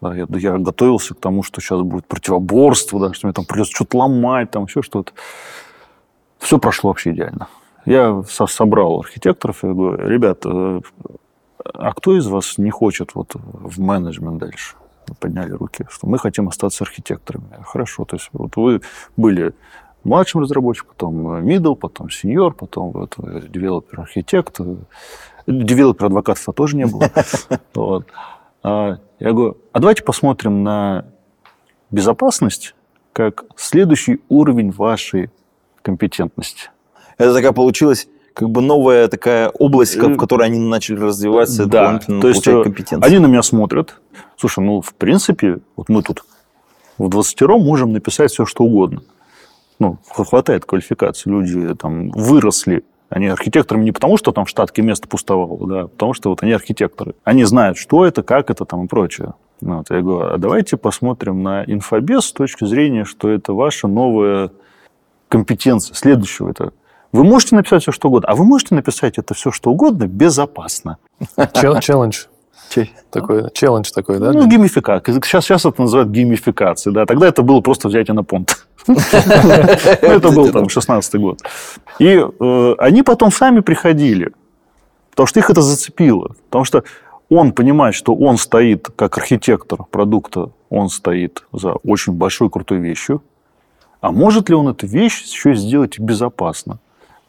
[0.00, 3.74] Да, я, я готовился к тому, что сейчас будет противоборство, да, что мне там придется
[3.74, 5.12] что-то ломать, там еще что-то.
[6.38, 7.48] Все прошло вообще идеально.
[7.84, 10.80] Я со- собрал архитекторов и говорю, ребят, э,
[11.64, 14.76] а кто из вас не хочет вот в менеджмент дальше?
[15.14, 17.62] Подняли руки, что мы хотим остаться архитекторами.
[17.64, 18.80] Хорошо, то есть вот вы
[19.16, 19.52] были
[20.04, 23.14] младшим разработчиком, потом э, middle, потом senior, потом вот,
[23.50, 24.60] developer, architect.
[24.60, 24.76] э,
[25.46, 27.10] Developer advocate ства тоже не было.
[27.74, 28.06] Вот.
[28.62, 31.04] А Я говорю, а давайте посмотрим на
[31.90, 32.74] безопасность
[33.12, 35.30] как следующий уровень вашей
[35.82, 36.70] компетентности.
[37.16, 38.08] Это такая получилась
[38.38, 42.62] как бы новая такая область, Э, в которой они начали развиваться, Да, то есть э,
[42.62, 43.04] компетенции.
[43.04, 44.00] они на меня смотрят.
[44.36, 46.22] Слушай, ну, в принципе, вот мы тут
[46.98, 49.02] в 20 можем написать все, что угодно.
[49.80, 51.28] Ну, хватает квалификации.
[51.28, 52.84] Люди там выросли.
[53.08, 56.44] Они архитекторами не потому, что там в штатке место пустовало, да, а потому что вот
[56.44, 57.14] они архитекторы.
[57.24, 59.34] Они знают, что это, как это там и прочее.
[59.60, 63.88] Ну, Вот, я говорю, а давайте посмотрим на инфобес с точки зрения, что это ваша
[63.88, 64.52] новая
[65.28, 65.96] компетенция.
[65.96, 66.72] Следующего это
[67.12, 70.98] вы можете написать все, что угодно, а вы можете написать это все, что угодно, безопасно.
[71.54, 72.26] Чел- Челлендж
[73.10, 74.32] такой, челлендж такой, да?
[74.32, 75.14] Ну, геймификация.
[75.14, 77.06] Сейчас, сейчас это называют геймификацией, да.
[77.06, 78.66] Тогда это было просто взятие на понт.
[78.86, 78.96] Ну,
[80.00, 81.40] Это был там 16 год.
[81.98, 84.32] И э, они потом сами приходили,
[85.10, 86.34] потому что их это зацепило.
[86.50, 86.84] Потому что
[87.28, 93.22] он понимает, что он стоит как архитектор продукта, он стоит за очень большой крутой вещью.
[94.00, 96.78] А может ли он эту вещь еще сделать безопасно?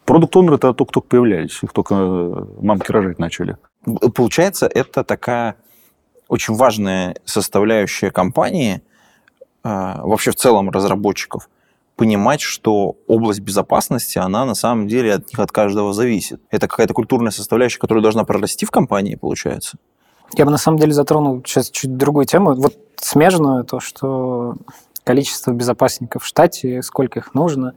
[0.10, 3.58] Продукт онеры это только-только появлялись, их только э, мамки рожать начали.
[4.16, 5.58] Получается, это такая
[6.28, 8.82] очень важная составляющая компании,
[9.62, 11.48] а, вообще в целом разработчиков,
[11.96, 16.42] понимать, что область безопасности, она на самом деле от них, от каждого зависит.
[16.50, 19.78] Это какая-то культурная составляющая, которая должна прорасти в компании, получается.
[20.34, 22.56] Я бы на самом деле затронул сейчас чуть другую тему.
[22.56, 24.56] Вот смежную, то, что
[25.04, 27.76] количество безопасников в штате, сколько их нужно,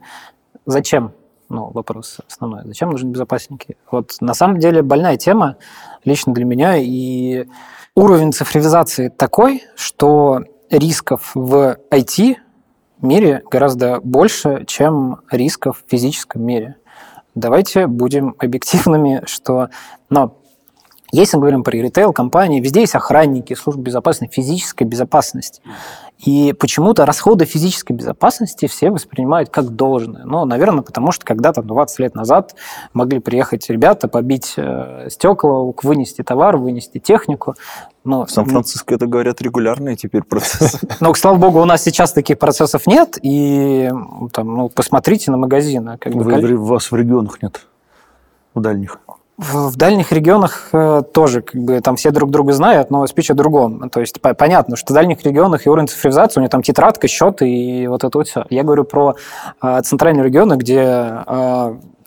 [0.65, 1.13] зачем?
[1.53, 2.63] Ну, вопрос основной.
[2.65, 3.77] Зачем нужны безопасники?
[3.91, 5.57] Вот на самом деле больная тема
[6.03, 7.45] лично для меня, и
[7.93, 10.41] уровень цифровизации такой, что
[10.71, 12.37] рисков в IT
[13.01, 16.77] мире гораздо больше, чем рисков в физическом мире.
[17.35, 19.69] Давайте будем объективными, что...
[20.09, 20.35] Но
[21.13, 25.61] если мы говорим про ритейл-компании, везде есть охранники, службы безопасности, физическая безопасность.
[26.25, 30.25] И почему-то расходы физической безопасности все воспринимают как должное.
[30.25, 32.55] Ну, наверное, потому что когда-то 20 лет назад
[32.93, 37.53] могли приехать ребята, побить э, стекла, вынести товар, вынести технику.
[38.03, 40.79] Ну, В Сан-Франциско это говорят регулярные теперь процессы.
[40.99, 43.91] но, слава богу, у нас сейчас таких процессов нет, и
[44.31, 45.97] там, ну, посмотрите на магазины.
[45.99, 47.67] Как бы, Вы- вас в регионах нет,
[48.55, 48.99] в дальних.
[49.37, 53.33] В, дальних регионах э, тоже как бы там все друг друга знают, но спич о
[53.33, 53.89] другом.
[53.89, 57.07] То есть по- понятно, что в дальних регионах и уровень цифровизации, у них там тетрадка,
[57.07, 58.45] счеты и вот это вот все.
[58.51, 59.15] Я говорю про
[59.61, 61.23] э, центральные регионы, где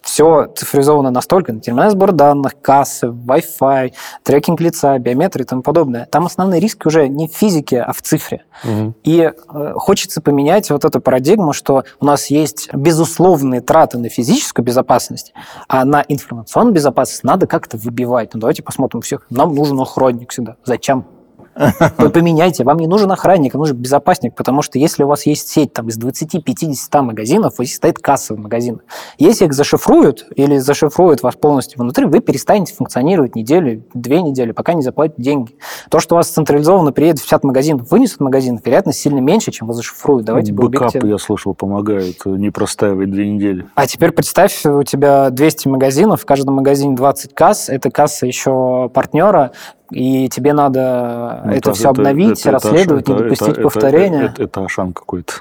[0.07, 3.93] все цифровизовано настолько, терминальный сбор данных, кассы, Wi-Fi,
[4.23, 6.07] трекинг лица, биометрия и тому подобное.
[6.07, 8.45] Там основные риски уже не в физике, а в цифре.
[8.63, 8.95] Мгм.
[9.03, 14.65] И э, хочется поменять вот эту парадигму, что у нас есть безусловные траты на физическую
[14.65, 15.35] безопасность,
[15.69, 18.33] а на информационную безопасность надо как-то выбивать.
[18.33, 19.27] Ну, давайте посмотрим всех.
[19.29, 20.57] Нам нужен охранник всегда.
[20.65, 21.16] Зачем?
[21.99, 25.49] Вы поменяйте, вам не нужен охранник, а нужен безопасник, потому что если у вас есть
[25.49, 28.83] сеть там, из 20-50 магазинов, у вас стоит касса в магазинах.
[29.19, 34.75] Если их зашифруют или зашифруют вас полностью внутри, вы перестанете функционировать неделю, две недели, пока
[34.75, 35.57] не заплатят деньги.
[35.91, 39.67] То, что у вас централизованно приедет в 50 магазинов, вынесут магазин, вероятность сильно меньше, чем
[39.67, 40.27] вас зашифруют.
[40.27, 41.09] Давайте объективны.
[41.09, 43.67] я слышал, помогают э, не простаивать две недели.
[43.75, 48.91] А теперь представь, у тебя 200 магазинов, в каждом магазине 20 касс, это касса еще
[48.93, 49.53] партнера,
[49.91, 53.63] и тебе надо Ну, это, все обновить, это- это расследовать, Ашан- не это- допустить это-
[53.63, 54.23] повторения.
[54.25, 55.33] Это, это- это Ашан какой-то.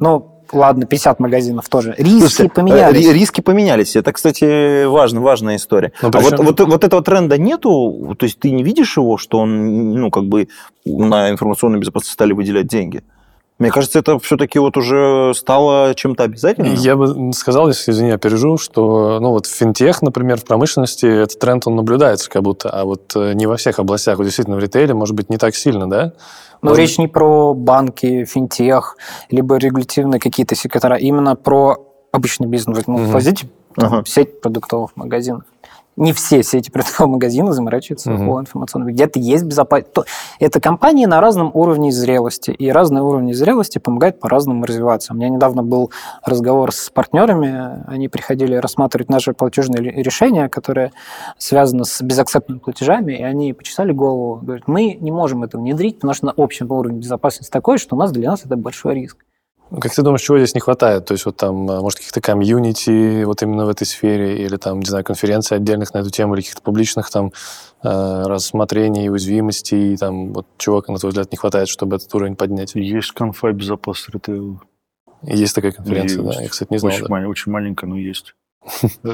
[0.00, 1.94] Ну, ладно, 50 магазинов тоже.
[1.96, 3.06] Риски Слушайте, поменялись.
[3.06, 3.96] э, ри- Риски поменялись.
[3.96, 5.92] Это, кстати, важно, важная история.
[6.02, 8.14] Ну, а вот, вот, вот этого тренда нету?
[8.18, 10.48] То есть ты не видишь его, что он, ну, как бы
[10.84, 13.02] на информационную безопасность стали выделять деньги?
[13.58, 16.74] Мне кажется, это все-таки вот уже стало чем-то обязательным.
[16.74, 21.40] Я бы сказал, если, извини, опережу, что ну, вот в финтех, например, в промышленности этот
[21.40, 24.18] тренд, он наблюдается как будто, а вот э, не во всех областях.
[24.18, 26.12] Вот действительно в ритейле, может быть, не так сильно, да?
[26.62, 26.78] Но Вот.
[26.78, 28.96] речь не про банки, финтех,
[29.28, 31.78] либо регулятивные какие-то сектора, именно про
[32.12, 32.86] обычный бизнес.
[32.86, 33.10] Ну, Мгм.
[33.12, 34.02] возьмите там, Ага.
[34.06, 35.42] сеть продуктовых магазинов.
[35.98, 36.70] Не все сети
[37.00, 38.28] магазинов заморачиваются Мгм.
[38.30, 38.88] о информационном.
[38.90, 39.90] Где-то есть безопасность.
[40.38, 45.12] Это компании на разном уровне зрелости, и разные уровни зрелости помогают по-разному развиваться.
[45.12, 45.90] У меня недавно был
[46.24, 50.92] разговор с партнерами, они приходили рассматривать наши платежные решения, которые
[51.36, 56.14] связаны с безакцептными платежами, и они почесали голову, говорят, мы не можем это внедрить, потому
[56.14, 59.18] что на общем уровне безопасности такой, что у нас для нас это большой риск.
[59.70, 61.04] Как ты думаешь, чего здесь не хватает?
[61.04, 64.80] То есть вот там, э, может, каких-то комьюнити вот именно в этой сфере, или там,
[64.80, 67.32] не знаю, конференций отдельных на эту тему, или каких-то публичных там
[67.82, 72.74] э, рассмотрений, уязвимостей, там, вот чего, на твой взгляд, не хватает, чтобы этот уровень поднять?
[72.74, 74.60] Есть конфа безопасности ритейла.
[75.22, 76.36] Есть такая конференция, Есть.
[76.36, 76.42] да?
[76.42, 76.92] Я, кстати, не знал.
[76.92, 77.08] Очень, да.
[77.14, 78.34] ма- очень маленькая, но есть.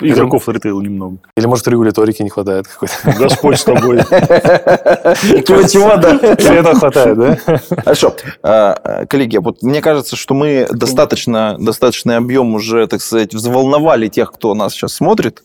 [0.00, 1.18] Игроков ритейла немного.
[1.36, 2.94] Или, может, регуляторики не хватает какой-то?
[3.18, 3.98] Господь с тобой.
[3.98, 6.14] Чего-чего, да.
[6.14, 7.38] Этого хватает, да?
[7.82, 8.14] Хорошо.
[8.42, 14.08] А, а, Коллеги, вот мне кажется, что мы достаточно, достаточный объем уже, так сказать, взволновали
[14.08, 15.42] тех, кто нас сейчас смотрит.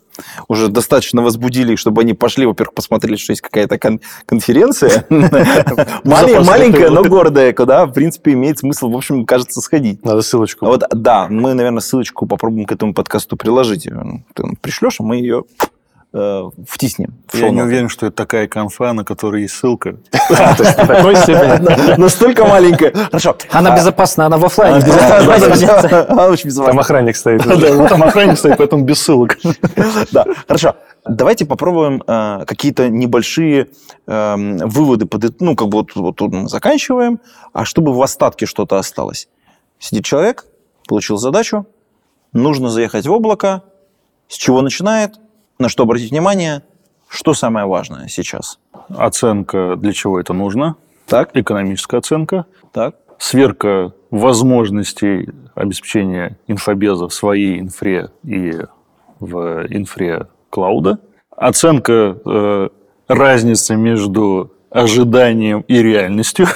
[0.47, 5.05] Уже достаточно возбудили, чтобы они пошли, во-первых, посмотрели, что есть какая-то кон- конференция.
[5.09, 10.03] Мале- Маленькая, но гордая, куда, в принципе, имеет смысл, в общем, кажется, сходить.
[10.03, 10.65] Надо ссылочку.
[10.65, 13.87] Вот, да, мы, наверное, ссылочку попробуем к этому подкасту приложить.
[14.33, 15.43] Ты пришлешь, а мы ее
[16.13, 17.13] э, втиснем.
[17.33, 19.97] Я не уверен, что это такая конфа, на которой есть ссылка.
[21.97, 22.91] Настолько маленькая.
[22.93, 23.35] Хорошо.
[23.51, 24.77] Она А, безопасна, она в офлайне.
[24.83, 26.05] она безопасна.
[26.09, 26.81] Она очень Там безопасна.
[26.81, 27.43] охранник стоит.
[27.63, 29.37] Да, там охранник стоит, поэтому без ссылок.
[30.11, 30.75] Да, хорошо.
[31.05, 33.67] Давайте попробуем э, какие-то небольшие
[34.07, 35.05] эм, выводы.
[35.05, 37.19] под- Ну, как бы вот, вот тут мы заканчиваем,
[37.51, 39.27] а чтобы в остатке что-то осталось.
[39.79, 40.45] Сидит человек,
[40.87, 41.65] получил задачу,
[42.31, 43.63] нужно заехать в облако.
[44.29, 45.15] С чего начинает?
[45.59, 46.63] На что обратить внимание?
[47.07, 48.59] Что самое важное сейчас?
[48.89, 50.75] Оценка, для чего это нужно.
[51.05, 52.45] Так, Экономическая оценка.
[52.71, 52.95] так.
[53.19, 58.57] Сверка возможностей обеспечения инфобеза в своей инфре и
[59.19, 60.99] в инфре клауда.
[61.29, 62.69] Оценка э,
[63.07, 66.47] разницы между ожиданием и реальностью.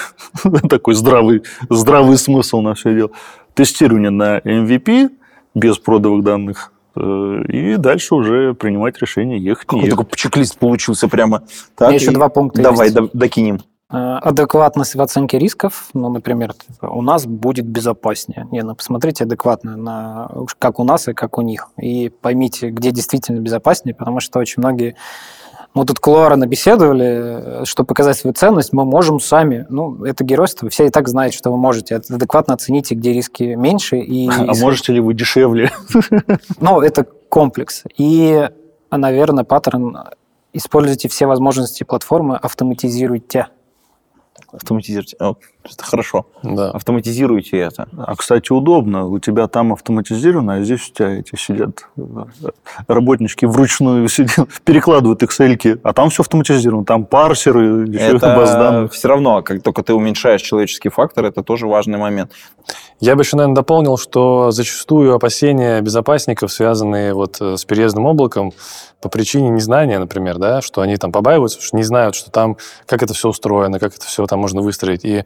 [0.70, 3.12] Такой здравый, здравый смысл на все дело.
[3.54, 5.10] Тестирование на MVP
[5.56, 6.74] без продовых данных.
[7.00, 11.38] Э, И дальше уже принимать решение, ехать, Какой такой чек-лист получился прямо.
[11.38, 11.42] У
[11.76, 12.96] Так, меня еще два пункта Давай, есть.
[12.96, 13.60] до- докинем.
[13.90, 18.48] Э, Адекватность в оценке рисков, ну, например, типа, у нас будет безопаснее.
[18.52, 20.30] Не, ну, посмотрите адекватно на
[20.60, 21.70] как у нас и как у них.
[21.78, 24.96] И поймите, где действительно безопаснее, потому что очень многие...
[25.78, 29.66] Мы тут кулуарно беседовали, э, чтобы показать свою ценность, мы можем сами.
[29.70, 31.96] Ну, это геройство, все и так знают, что вы можете.
[31.96, 33.98] Адекватно оцените, где риски меньше.
[34.00, 35.72] И, А можете ли вы дешевле?
[36.60, 37.84] Ну, это комплекс.
[37.98, 38.50] И,
[38.92, 39.98] наверное, паттерн
[40.54, 43.48] используйте все возможности платформы, автоматизируйте.
[44.52, 45.18] Автоматизируйте.
[45.20, 46.28] О, это хорошо.
[46.44, 46.72] Да.
[46.72, 47.88] Автоматизируйте это.
[47.98, 49.06] А, кстати, удобно.
[49.06, 52.02] У тебя там автоматизировано, а здесь у тебя эти сидят э,
[52.88, 56.86] работнички вручную сидят, перекладывают excel а там все автоматизировано.
[56.86, 58.94] Там парсеры, еще баз Это данных.
[58.94, 62.32] все равно, как только ты уменьшаешь человеческий фактор, это тоже важный момент.
[63.00, 68.54] Я бы еще, наверное, дополнил, что зачастую опасения безопасников, связанные вот э, с переездным облаком,
[69.02, 72.58] по причине незнания, например, да, что они там побаиваются, что не знают, что там,
[72.88, 75.06] как это все устроено, как это все там можно выстроить.
[75.06, 75.24] И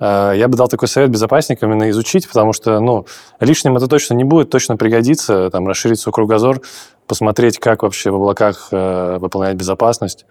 [0.00, 3.06] э, я бы дал такой совет безопасникам именно изучить, потому что, ну,
[3.40, 6.60] лишним это точно не будет, точно пригодится, там, расширить свой кругозор,
[7.06, 10.26] посмотреть, как вообще в облаках э, выполнять безопасность.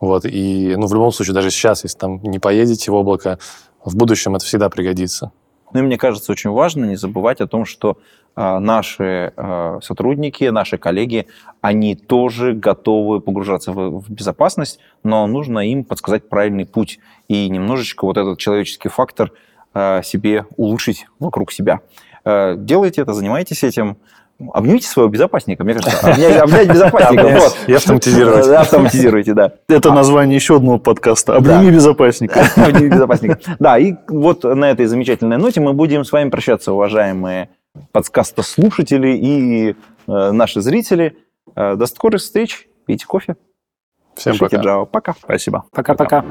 [0.00, 3.38] Вот, и, ну, в любом случае, даже сейчас, если там не поедете в облако,
[3.84, 5.32] в будущем это всегда пригодится.
[5.72, 7.98] Ну и мне кажется, очень важно не забывать о том, что
[8.36, 11.26] наши э, сотрудники, наши коллеги,
[11.62, 18.18] они тоже готовы погружаться в, безопасность, но нужно им подсказать правильный путь и немножечко вот
[18.18, 19.32] этот человеческий фактор
[19.74, 21.80] э, себе улучшить вокруг себя.
[22.24, 23.98] Делайте это, занимайтесь этим.
[24.52, 26.10] Обнимите своего безопасника, мне кажется.
[26.10, 27.22] Обнять, обнять безопасника.
[27.22, 27.56] Вот.
[27.66, 28.48] и автоматизировать.
[28.48, 29.52] Автоматизируйте, да.
[29.68, 31.36] Это название еще одного подкаста.
[31.36, 32.46] Обними безопасника.
[32.56, 33.38] Обними безопасника.
[33.58, 37.48] Да, и вот на этой замечательной ноте мы будем с вами прощаться, уважаемые
[37.92, 39.74] подкаста-слушатели и э,
[40.06, 41.16] наши зрители.
[41.54, 42.68] Э, до скорых встреч.
[42.86, 43.36] Пейте кофе.
[44.14, 44.68] Всем Пишите пока.
[44.68, 44.86] Java.
[44.86, 45.14] Пока.
[45.14, 45.64] Спасибо.
[45.72, 46.24] Пока-пока.